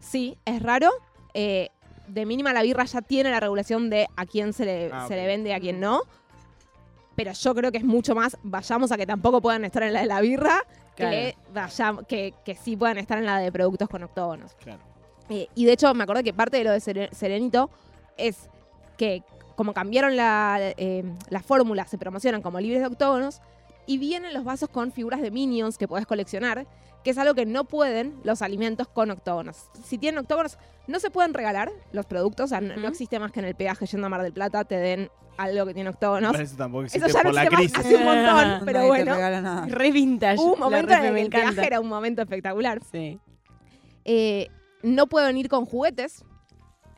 Sí, 0.00 0.38
es 0.46 0.62
raro. 0.62 0.90
Eh, 1.34 1.68
de 2.06 2.24
mínima 2.24 2.54
la 2.54 2.62
birra 2.62 2.84
ya 2.84 3.02
tiene 3.02 3.30
la 3.30 3.38
regulación 3.40 3.90
de 3.90 4.08
a 4.16 4.24
quién 4.24 4.54
se 4.54 4.64
le, 4.64 4.90
Ah, 4.90 5.04
se 5.06 5.14
le 5.14 5.26
vende 5.26 5.50
y 5.50 5.52
a 5.52 5.60
quién 5.60 5.78
no. 5.78 6.00
Pero 7.16 7.32
yo 7.32 7.54
creo 7.54 7.70
que 7.70 7.78
es 7.78 7.84
mucho 7.84 8.14
más, 8.14 8.38
vayamos 8.42 8.92
a 8.92 8.96
que 8.96 9.04
tampoco 9.04 9.42
puedan 9.42 9.64
estar 9.66 9.82
en 9.82 9.92
la 9.92 10.00
de 10.00 10.06
la 10.06 10.20
birra, 10.22 10.62
que, 10.96 11.34
vayam- 11.52 12.06
que, 12.06 12.32
que 12.46 12.54
sí 12.54 12.76
puedan 12.78 12.96
estar 12.96 13.18
en 13.18 13.26
la 13.26 13.38
de 13.38 13.52
productos 13.52 13.88
con 13.90 14.02
octógonos. 14.04 14.54
Claro. 14.54 14.80
Eh, 15.30 15.48
y 15.54 15.64
de 15.64 15.72
hecho, 15.72 15.92
me 15.94 16.04
acordé 16.04 16.22
que 16.24 16.32
parte 16.32 16.56
de 16.58 16.64
lo 16.64 16.70
de 16.72 16.78
Sere- 16.80 17.10
Serenito 17.12 17.70
es 18.16 18.48
que 18.96 19.22
como 19.56 19.74
cambiaron 19.74 20.16
la, 20.16 20.58
eh, 20.76 21.04
la 21.30 21.40
fórmula, 21.42 21.84
se 21.86 21.98
promocionan 21.98 22.42
como 22.42 22.60
libres 22.60 22.80
de 22.80 22.86
octógonos, 22.86 23.40
Y 23.90 23.96
vienen 23.96 24.34
los 24.34 24.44
vasos 24.44 24.68
con 24.68 24.92
figuras 24.92 25.22
de 25.22 25.30
minions 25.30 25.78
que 25.78 25.88
podés 25.88 26.04
coleccionar, 26.06 26.66
que 27.02 27.08
es 27.10 27.16
algo 27.16 27.34
que 27.34 27.46
no 27.46 27.64
pueden 27.64 28.14
los 28.22 28.42
alimentos 28.42 28.86
con 28.86 29.10
octógonos. 29.10 29.56
Si 29.82 29.96
tienen 29.96 30.18
octógonos, 30.18 30.58
no 30.86 31.00
se 31.00 31.08
pueden 31.10 31.32
regalar 31.32 31.70
los 31.92 32.04
productos, 32.04 32.44
o 32.44 32.48
sea, 32.48 32.60
no, 32.60 32.76
no 32.76 32.86
existe 32.88 33.18
más 33.18 33.32
que 33.32 33.40
en 33.40 33.46
el 33.46 33.54
peaje 33.54 33.86
yendo 33.86 34.06
a 34.06 34.10
Mar 34.10 34.22
del 34.22 34.34
Plata 34.34 34.64
te 34.64 34.74
den 34.76 35.10
algo 35.38 35.64
que 35.64 35.72
tiene 35.72 35.88
octógonos. 35.88 36.32
Pero 36.32 36.44
eso 36.44 36.56
tampoco 36.58 36.84
Eso 36.84 36.96
existe 36.98 37.12
ya 37.14 37.22
no 37.22 37.28
por 37.30 37.34
la 37.34 37.42
existe 37.44 37.62
más 37.62 37.72
crisis. 37.72 37.86
hace 37.86 37.96
un 37.96 38.04
montón, 38.04 38.66
pero 38.66 38.86
bueno. 38.88 39.16
Re 39.68 39.90
vintage. 39.90 40.38
Un 40.42 40.50
la 40.50 40.56
momento 40.58 40.92
en 40.92 41.04
el 41.04 41.12
me 41.14 41.18
que 41.20 41.24
el 41.24 41.30
peaje 41.54 41.66
era 41.66 41.80
un 41.80 41.88
momento 41.88 42.20
espectacular. 42.20 42.80
Sí. 42.92 43.18
Eh, 44.04 44.48
no 44.82 45.06
pueden 45.06 45.36
ir 45.36 45.48
con 45.48 45.64
juguetes. 45.66 46.24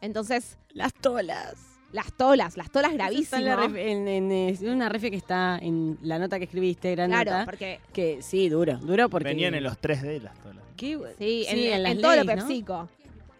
Entonces, 0.00 0.58
Las 0.72 0.94
tolas. 0.94 1.54
las 1.92 2.12
tolas, 2.12 2.56
las 2.56 2.70
tolas 2.70 2.92
en, 2.92 2.96
gravísimas. 2.99 3.70
en- 3.75 4.08
en, 4.32 4.68
una 4.68 4.88
refe 4.88 5.10
que 5.10 5.16
está 5.16 5.58
en 5.60 5.99
la 6.02 6.18
nota 6.18 6.38
que 6.38 6.44
escribiste, 6.44 6.92
gran 6.92 7.10
Claro, 7.10 7.32
nota. 7.32 7.44
porque 7.44 7.80
Que 7.92 8.22
sí, 8.22 8.49
duro, 8.49 8.78
duro 8.78 9.08
porque. 9.08 9.28
Venían 9.30 9.54
en 9.54 9.64
los 9.64 9.76
3D 9.80 10.20
las 10.22 10.34
tolas. 10.38 10.64
¿Qué? 10.76 10.99
sí, 11.18 11.44
en, 11.49 11.58
en 11.75 11.82
las 11.82 11.92
en 11.92 12.00
todo 12.00 12.16
lo. 12.16 12.25
Pepsico. 12.25 12.88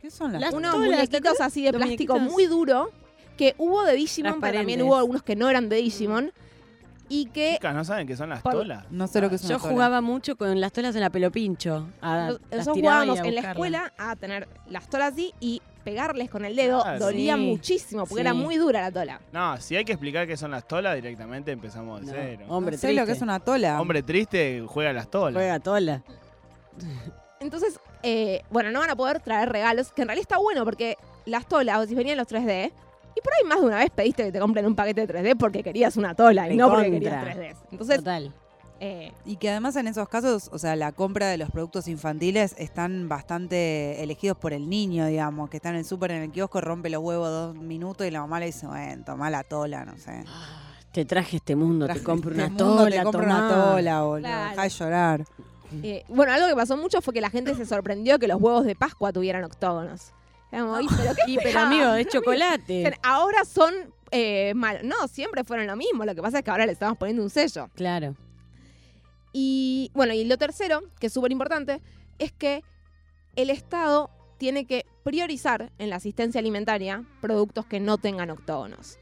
¿Qué 0.03 0.11
son 0.11 0.33
las 0.33 0.41
Las 0.41 0.53
Unos 0.55 0.73
tolas, 0.73 0.89
¿te 0.91 0.97
muñequitos 1.21 1.41
así 1.41 1.63
de 1.63 1.73
plástico 1.73 2.19
muy 2.19 2.47
duro 2.47 2.91
que 3.37 3.55
hubo 3.59 3.85
de 3.85 3.95
Digimon, 3.95 4.41
pero 4.41 4.59
también 4.59 4.83
hubo 4.83 5.03
unos 5.05 5.23
que 5.23 5.37
no 5.37 5.49
eran 5.49 5.69
de 5.69 5.77
Digimon. 5.77 6.33
Y 7.13 7.27
que 7.27 7.55
Chicas, 7.55 7.75
¿no 7.75 7.85
saben 7.85 8.07
qué 8.07 8.17
son 8.17 8.31
las 8.31 8.41
Por- 8.41 8.53
tolas? 8.53 8.85
No 8.91 9.07
sé 9.09 9.21
lo 9.21 9.29
que 9.29 9.35
una 9.35 9.45
Yo 9.49 9.59
jugaba 9.59 10.01
mucho 10.01 10.37
con 10.37 10.59
las 10.61 10.73
tolas 10.73 10.95
en 10.95 11.01
la 11.01 11.11
pelo 11.11 11.31
pincho. 11.33 11.89
a- 12.01 12.29
nos- 12.29 12.41
las 12.43 12.59
nosotros 12.59 12.77
jugábamos 12.77 13.21
a 13.21 13.27
en 13.27 13.35
la 13.35 13.41
escuela 13.41 13.93
a 13.99 14.15
tener 14.17 14.49
las 14.69 14.89
tolas 14.89 15.13
así 15.15 15.35
y 15.41 15.61
pegarles 15.83 16.31
con 16.31 16.45
el 16.45 16.55
dedo 16.55 16.83
Claro. 16.83 16.99
dolía 17.01 17.35
Sí. 17.35 17.41
muchísimo 17.41 18.07
porque 18.07 18.21
era 18.21 18.33
muy 18.33 18.57
dura 18.59 18.81
la 18.83 18.93
tola. 18.93 19.21
No, 19.33 19.57
si 19.57 19.75
hay 19.77 19.85
que 19.85 19.93
explicar 19.93 20.27
qué 20.29 20.37
son 20.37 20.53
las 20.53 20.69
tolas, 20.69 20.95
directamente 20.95 21.51
empezamos 21.51 22.01
de 22.03 22.07
No, 22.07 22.13
cero. 22.15 22.45
Hombre, 22.49 22.77
no 22.77 22.81
sé 22.81 22.93
lo 22.93 23.05
que 23.05 23.13
es 23.13 23.23
una 23.23 23.41
tola. 23.41 23.81
Hombre 23.81 24.03
triste 24.05 24.63
juega 24.69 24.93
las 24.93 25.11
tolas. 25.11 25.35
Juega 25.35 25.59
tola. 25.59 26.03
Entonces, 27.41 27.81
eh, 28.03 28.43
bueno, 28.51 28.71
no 28.71 28.81
van 28.81 28.91
a 28.91 28.97
poder 28.97 29.21
traer 29.21 29.49
regalos, 29.49 29.93
que 29.93 30.03
en 30.03 30.09
realidad 30.09 30.23
está 30.23 30.39
bueno 30.39 30.65
porque 30.65 30.97
las 31.25 31.47
tolas, 31.49 31.89
si 31.89 31.95
venían 31.95 32.19
los 32.19 32.27
3D, 32.29 32.73
y 33.17 33.21
por 33.21 33.33
ahí 33.35 33.49
más 33.49 33.61
de 33.61 33.67
una 33.67 33.79
vez 33.79 33.91
pediste 33.91 34.25
que 34.25 34.33
te 34.33 34.39
compren 34.41 34.67
un 34.67 34.75
paquete 34.75 35.07
de 35.07 35.15
3D 35.15 35.37
porque 35.39 35.63
querías 35.63 35.97
una 35.97 36.15
tola 36.15 36.51
y 36.51 36.57
no 36.57 36.69
porque 36.71 36.91
querías 36.91 37.25
3D. 37.25 37.57
Entonces, 37.73 37.97
Total. 37.99 38.33
eh, 38.81 39.13
Y 39.25 39.37
que 39.37 39.51
además 39.51 39.77
en 39.77 39.89
esos 39.89 40.09
casos, 40.09 40.49
o 40.53 40.59
sea, 40.59 40.77
la 40.77 40.93
compra 40.93 41.29
de 41.29 41.37
los 41.39 41.51
productos 41.51 41.89
infantiles 41.89 42.55
están 42.59 43.09
bastante 43.09 44.03
elegidos 44.03 44.37
por 44.39 44.53
el 44.53 44.69
niño, 44.71 45.07
digamos, 45.07 45.51
que 45.51 45.57
está 45.59 45.71
en 45.71 45.77
el 45.77 45.85
súper, 45.85 46.11
en 46.13 46.23
el 46.23 46.31
kiosco, 46.31 46.61
rompe 46.61 46.89
los 46.91 47.03
huevos 47.03 47.29
dos 47.29 47.55
minutos 47.57 48.07
y 48.07 48.11
la 48.11 48.21
mamá 48.21 48.41
le 48.41 48.47
dice, 48.47 48.67
bueno, 48.67 49.03
toma 49.05 49.29
la 49.31 49.43
tola, 49.45 49.85
no 49.85 49.97
sé. 49.97 50.25
Te 50.93 51.05
traje 51.05 51.37
este 51.37 51.55
mundo, 51.55 51.87
Traje 51.87 52.01
te 52.01 52.05
compro 52.07 52.31
este 52.33 52.43
una 52.43 52.49
mundo, 52.65 52.83
tola, 52.83 52.97
Te 52.97 53.03
compro 53.05 53.23
tomá. 53.23 53.39
una 53.47 53.49
tola, 53.73 54.03
boludo. 54.03 54.21
Claro. 54.29 54.51
Dejá 54.51 54.63
de 54.63 54.69
llorar. 54.71 55.25
eh, 55.85 56.05
bueno, 56.09 56.33
algo 56.33 56.49
que 56.49 56.55
pasó 56.57 56.77
mucho 56.77 57.01
fue 57.01 57.15
que 57.15 57.21
la 57.21 57.31
gente 57.31 57.55
se 57.55 57.65
sorprendió 57.65 58.19
que 58.19 58.27
los 58.27 58.41
huevos 58.43 58.65
de 58.65 58.75
Pascua 58.75 59.13
tuvieran 59.13 59.45
octógonos. 59.45 60.13
Era 60.53 60.63
como, 60.63 60.75
"Ay, 60.77 60.87
pero 60.97 61.13
Y 61.27 61.37
pero 61.37 61.49
esperaba?". 61.49 61.67
amigo, 61.69 61.95
es 61.95 62.07
chocolate. 62.13 62.99
Ahora 63.03 63.45
son 63.45 63.73
eh, 64.11 64.53
malos. 64.55 64.83
No, 64.85 65.07
siempre 65.09 65.45
fueron 65.45 65.67
lo 65.67 65.77
mismo. 65.77 66.05
Lo 66.05 66.15
que 66.15 66.23
pasa 66.23 66.39
es 66.39 66.45
que 66.45 66.51
ahora 66.51 66.67
le 66.67 66.73
estamos 66.73 66.99
poniendo 66.99 67.23
un 67.23 67.31
sello. 67.31 67.69
Claro. 67.77 68.17
Y 69.33 69.91
bueno, 69.95 70.13
y 70.13 70.25
lo 70.25 70.37
tercero, 70.39 70.83
que 70.99 71.07
es 71.07 71.13
súper 71.13 71.31
importante, 71.33 71.81
es 72.19 72.33
que 72.33 72.65
el 73.37 73.51
Estado 73.51 74.11
tiene 74.39 74.65
que 74.67 74.85
priorizar 75.05 75.71
en 75.79 75.91
la 75.91 75.97
asistencia 75.97 76.39
alimentaria 76.41 77.05
productos 77.21 77.67
que 77.67 77.79
no 77.79 77.99
tengan 77.99 78.31
octógonos. 78.31 78.99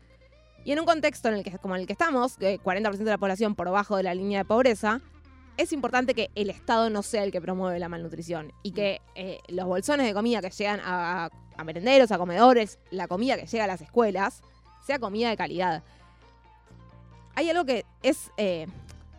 Y 0.64 0.72
en 0.72 0.80
un 0.80 0.84
contexto 0.84 1.28
en 1.28 1.34
el 1.36 1.44
que, 1.44 1.56
como 1.58 1.76
en 1.76 1.82
el 1.82 1.86
que 1.86 1.94
estamos, 1.94 2.36
que 2.36 2.60
40% 2.60 2.98
de 2.98 3.04
la 3.04 3.16
población 3.18 3.54
por 3.54 3.66
debajo 3.68 3.96
de 3.96 4.02
la 4.02 4.14
línea 4.14 4.40
de 4.40 4.44
pobreza, 4.44 5.00
es 5.58 5.72
importante 5.72 6.14
que 6.14 6.30
el 6.36 6.50
Estado 6.50 6.88
no 6.88 7.02
sea 7.02 7.24
el 7.24 7.32
que 7.32 7.40
promueve 7.40 7.78
la 7.80 7.88
malnutrición 7.88 8.52
y 8.62 8.70
que 8.70 9.02
eh, 9.16 9.40
los 9.48 9.66
bolsones 9.66 10.06
de 10.06 10.14
comida 10.14 10.40
que 10.40 10.50
llegan 10.50 10.80
a, 10.84 11.30
merenderos, 11.64 12.12
a 12.12 12.18
comedores, 12.18 12.78
la 12.90 13.08
comida 13.08 13.36
que 13.36 13.46
llega 13.46 13.64
a 13.64 13.66
las 13.66 13.80
escuelas, 13.80 14.42
sea 14.86 15.00
comida 15.00 15.28
de 15.28 15.36
calidad. 15.36 15.82
Hay 17.34 17.50
algo 17.50 17.64
que 17.64 17.84
es 18.02 18.30
eh, 18.36 18.68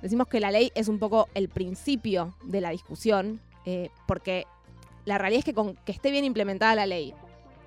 decimos 0.01 0.27
que 0.27 0.39
la 0.39 0.49
ley 0.49 0.71
es 0.75 0.87
un 0.87 0.97
poco 0.97 1.27
el 1.33 1.49
principio 1.49 2.33
de 2.43 2.61
la 2.61 2.69
discusión, 2.69 3.41
eh, 3.65 3.89
porque 4.07 4.47
la 5.03 5.17
realidad 5.17 5.39
es 5.39 5.45
que 5.45 5.53
con 5.53 5.75
que 5.75 5.91
esté 5.91 6.09
bien 6.09 6.23
implementada 6.23 6.73
la 6.73 6.85
ley, 6.85 7.13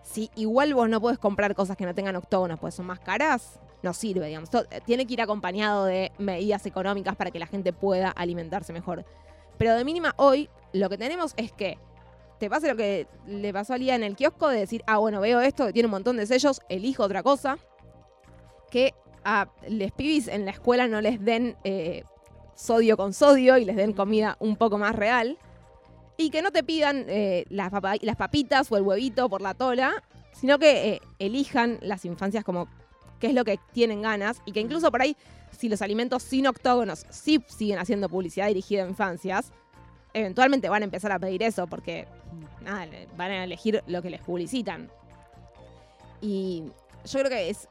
si 0.02 0.30
igual 0.34 0.72
vos 0.72 0.88
no 0.88 0.98
podés 0.98 1.18
comprar 1.18 1.54
cosas 1.54 1.76
que 1.76 1.84
no 1.84 1.94
tengan 1.94 2.16
octógonos, 2.16 2.58
pues 2.58 2.74
son 2.74 2.86
más 2.86 3.00
caras, 3.00 3.60
no 3.82 3.92
sirve, 3.92 4.26
digamos. 4.26 4.50
To- 4.50 4.64
eh, 4.70 4.80
Tiene 4.84 5.06
que 5.06 5.14
ir 5.14 5.22
acompañado 5.22 5.84
de 5.84 6.12
medidas 6.18 6.64
económicas 6.66 7.16
para 7.16 7.30
que 7.30 7.38
la 7.38 7.46
gente 7.46 7.72
pueda 7.72 8.10
alimentarse 8.10 8.72
mejor. 8.72 9.04
Pero 9.58 9.74
de 9.74 9.84
mínima 9.84 10.14
hoy, 10.16 10.48
lo 10.72 10.88
que 10.88 10.98
tenemos 10.98 11.34
es 11.36 11.52
que 11.52 11.78
te 12.38 12.50
pase 12.50 12.68
lo 12.68 12.76
que 12.76 13.06
le 13.26 13.52
pasó 13.52 13.74
a 13.74 13.78
Lía 13.78 13.94
en 13.94 14.02
el 14.02 14.16
kiosco 14.16 14.48
de 14.48 14.58
decir, 14.58 14.82
ah, 14.86 14.98
bueno, 14.98 15.20
veo 15.20 15.40
esto 15.40 15.66
que 15.66 15.72
tiene 15.72 15.86
un 15.86 15.92
montón 15.92 16.16
de 16.16 16.26
sellos, 16.26 16.60
elijo 16.68 17.04
otra 17.04 17.22
cosa. 17.22 17.58
Que 18.70 18.94
a 19.24 19.48
les 19.68 19.92
pibis 19.92 20.26
en 20.28 20.44
la 20.44 20.50
escuela 20.50 20.88
no 20.88 21.00
les 21.00 21.20
den 21.24 21.56
eh, 21.62 22.02
sodio 22.54 22.96
con 22.96 23.12
sodio 23.12 23.58
y 23.58 23.64
les 23.64 23.76
den 23.76 23.92
comida 23.92 24.36
un 24.40 24.56
poco 24.56 24.78
más 24.78 24.96
real. 24.96 25.38
Y 26.16 26.30
que 26.30 26.42
no 26.42 26.50
te 26.50 26.62
pidan 26.62 27.04
eh, 27.08 27.44
las, 27.48 27.70
las 28.00 28.16
papitas 28.16 28.70
o 28.72 28.76
el 28.76 28.82
huevito 28.82 29.28
por 29.28 29.40
la 29.40 29.54
tola, 29.54 30.02
sino 30.32 30.58
que 30.58 31.00
elijan 31.18 31.78
las 31.80 32.04
infancias 32.04 32.42
como 32.44 32.68
qué 33.22 33.28
es 33.28 33.34
lo 33.34 33.44
que 33.44 33.58
tienen 33.72 34.02
ganas. 34.02 34.42
Y 34.44 34.52
que 34.52 34.60
incluso 34.60 34.90
por 34.90 35.00
ahí, 35.00 35.16
si 35.56 35.68
los 35.68 35.80
alimentos 35.80 36.22
sin 36.24 36.46
octógonos 36.48 37.06
sí 37.08 37.42
siguen 37.46 37.78
haciendo 37.78 38.08
publicidad 38.08 38.48
dirigida 38.48 38.82
a 38.84 38.88
infancias, 38.88 39.52
eventualmente 40.12 40.68
van 40.68 40.82
a 40.82 40.84
empezar 40.84 41.12
a 41.12 41.18
pedir 41.20 41.42
eso 41.44 41.66
porque 41.68 42.06
nada, 42.62 42.86
van 43.16 43.30
a 43.30 43.44
elegir 43.44 43.82
lo 43.86 44.02
que 44.02 44.10
les 44.10 44.20
publicitan. 44.20 44.90
Y 46.20 46.64
yo 47.04 47.18
creo 47.20 47.30
que 47.30 47.48
es 47.50 47.68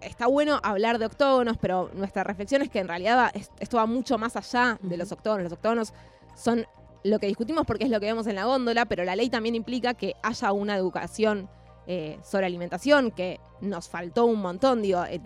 está 0.00 0.26
bueno 0.26 0.60
hablar 0.62 0.98
de 0.98 1.06
octógonos, 1.06 1.56
pero 1.58 1.90
nuestra 1.94 2.22
reflexión 2.24 2.62
es 2.62 2.68
que 2.70 2.78
en 2.78 2.88
realidad 2.88 3.16
va- 3.18 3.32
esto 3.60 3.76
va 3.76 3.86
mucho 3.86 4.18
más 4.18 4.36
allá 4.36 4.78
de 4.82 4.96
los 4.96 5.10
octógonos. 5.12 5.44
Los 5.44 5.52
octógonos 5.52 5.92
son 6.34 6.66
lo 7.02 7.18
que 7.18 7.26
discutimos 7.26 7.66
porque 7.66 7.84
es 7.84 7.90
lo 7.90 8.00
que 8.00 8.06
vemos 8.06 8.26
en 8.26 8.36
la 8.36 8.44
góndola, 8.44 8.86
pero 8.86 9.04
la 9.04 9.16
ley 9.16 9.28
también 9.30 9.54
implica 9.54 9.94
que 9.94 10.14
haya 10.22 10.52
una 10.52 10.76
educación 10.76 11.48
eh, 11.86 12.18
sobre 12.24 12.46
alimentación 12.46 13.10
que 13.10 13.40
nos 13.60 13.88
faltó 13.88 14.26
un 14.26 14.40
montón. 14.40 14.82
Digo, 14.82 15.04
eh, 15.04 15.20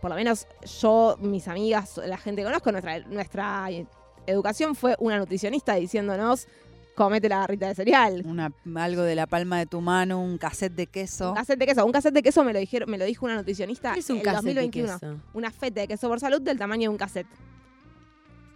por 0.00 0.10
lo 0.10 0.16
menos 0.16 0.46
yo, 0.80 1.16
mis 1.20 1.48
amigas, 1.48 2.00
la 2.04 2.16
gente 2.16 2.42
que 2.42 2.46
conozco, 2.46 2.70
nuestra, 2.72 3.00
nuestra 3.00 3.70
eh, 3.70 3.86
educación 4.26 4.74
fue 4.74 4.94
una 4.98 5.18
nutricionista 5.18 5.74
diciéndonos, 5.74 6.46
comete 6.94 7.28
la 7.28 7.38
barrita 7.38 7.68
de 7.68 7.74
cereal. 7.74 8.22
Una, 8.24 8.52
algo 8.76 9.02
de 9.02 9.14
la 9.14 9.26
palma 9.26 9.58
de 9.58 9.66
tu 9.66 9.80
mano, 9.80 10.20
un 10.20 10.38
cassette 10.38 10.74
de 10.74 10.86
queso. 10.86 11.30
Un 11.30 11.36
cassette 11.36 11.58
de 11.58 11.66
queso. 11.66 11.86
Un 11.86 11.92
cassette 11.92 12.14
de 12.14 12.22
queso 12.22 12.44
me 12.44 12.52
lo, 12.52 12.58
dijeron, 12.58 12.90
me 12.90 12.98
lo 12.98 13.04
dijo 13.04 13.26
una 13.26 13.36
nutricionista 13.36 13.92
¿Qué 13.92 14.00
es 14.00 14.10
un 14.10 14.18
en 14.18 14.22
cassette 14.22 14.44
de 14.44 14.54
2021. 14.62 14.98
queso? 14.98 15.20
Una 15.34 15.50
feta 15.50 15.80
de 15.80 15.88
queso 15.88 16.08
por 16.08 16.20
salud 16.20 16.40
del 16.40 16.58
tamaño 16.58 16.82
de 16.82 16.88
un 16.88 16.96
cassette. 16.96 17.28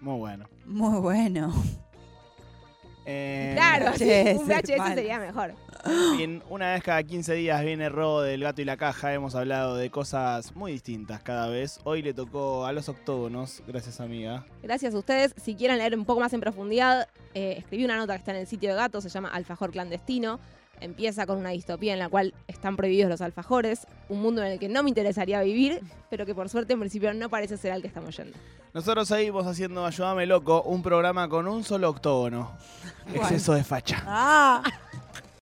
Muy 0.01 0.19
bueno. 0.19 0.47
Muy 0.67 0.99
bueno. 1.01 1.53
Eh, 3.07 3.53
Claro, 3.55 3.93
sí, 3.97 4.05
un 4.05 4.47
VHS 4.47 4.95
sería 4.95 5.19
mejor. 5.19 5.55
Bien, 6.17 6.43
una 6.49 6.73
vez 6.73 6.83
cada 6.83 7.03
15 7.03 7.35
días 7.35 7.63
viene 7.65 7.89
Ro 7.89 8.21
del 8.21 8.43
gato 8.43 8.63
y 8.63 8.65
la 8.65 8.77
caja. 8.77 9.13
Hemos 9.15 9.35
hablado 9.35 9.77
de 9.77 9.91
cosas 9.91 10.55
muy 10.55 10.73
distintas 10.73 11.23
cada 11.23 11.49
vez. 11.49 11.81
Hoy 11.85 12.03
le 12.03 12.15
tocó 12.15 12.67
a 12.67 12.73
los 12.73 12.89
octógonos. 12.89 13.63
Gracias, 13.67 14.01
amiga. 14.01 14.45
Gracias 14.63 14.95
a 14.95 14.99
ustedes. 14.99 15.35
Si 15.43 15.55
quieren 15.55 15.79
leer 15.79 15.97
un 15.97 16.05
poco 16.05 16.21
más 16.21 16.33
en 16.33 16.41
profundidad, 16.41 17.09
eh, 17.35 17.57
escribí 17.59 17.85
una 17.85 17.97
nota 17.97 18.15
que 18.15 18.19
está 18.19 18.31
en 18.33 18.39
el 18.39 18.47
sitio 18.47 18.71
de 18.71 18.77
Gato, 18.77 19.01
se 19.01 19.09
llama 19.09 19.29
Alfajor 19.29 19.71
Clandestino. 19.71 20.41
Empieza 20.81 21.27
con 21.27 21.37
una 21.37 21.51
distopía 21.51 21.93
en 21.93 21.99
la 21.99 22.09
cual 22.09 22.33
están 22.49 22.77
prohibidos 22.77 23.11
los 23.11 23.21
alfajores, 23.21 23.87
un 24.09 24.23
mundo 24.23 24.43
en 24.43 24.53
el 24.53 24.59
que 24.59 24.69
no 24.69 24.83
me 24.83 24.89
interesaría 24.89 25.43
vivir, 25.43 25.83
pero 26.09 26.25
que 26.25 26.35
por 26.35 26.49
suerte 26.49 26.73
en 26.73 26.81
principio 26.81 27.13
no 27.13 27.29
parece 27.29 27.59
ser 27.59 27.73
al 27.73 27.83
que 27.83 27.89
estamos 27.89 28.17
yendo. 28.17 28.37
Nosotros 28.73 29.09
seguimos 29.09 29.47
haciendo 29.47 29.85
Ayúdame 29.85 30.25
Loco, 30.27 30.63
un 30.63 30.83
programa 30.83 31.29
con 31.29 31.47
un 31.49 31.65
solo 31.65 31.91
octógono. 31.91 32.53
Exceso 33.15 33.53
de 33.53 33.65
facha. 33.65 34.03
Ah, 34.07 34.63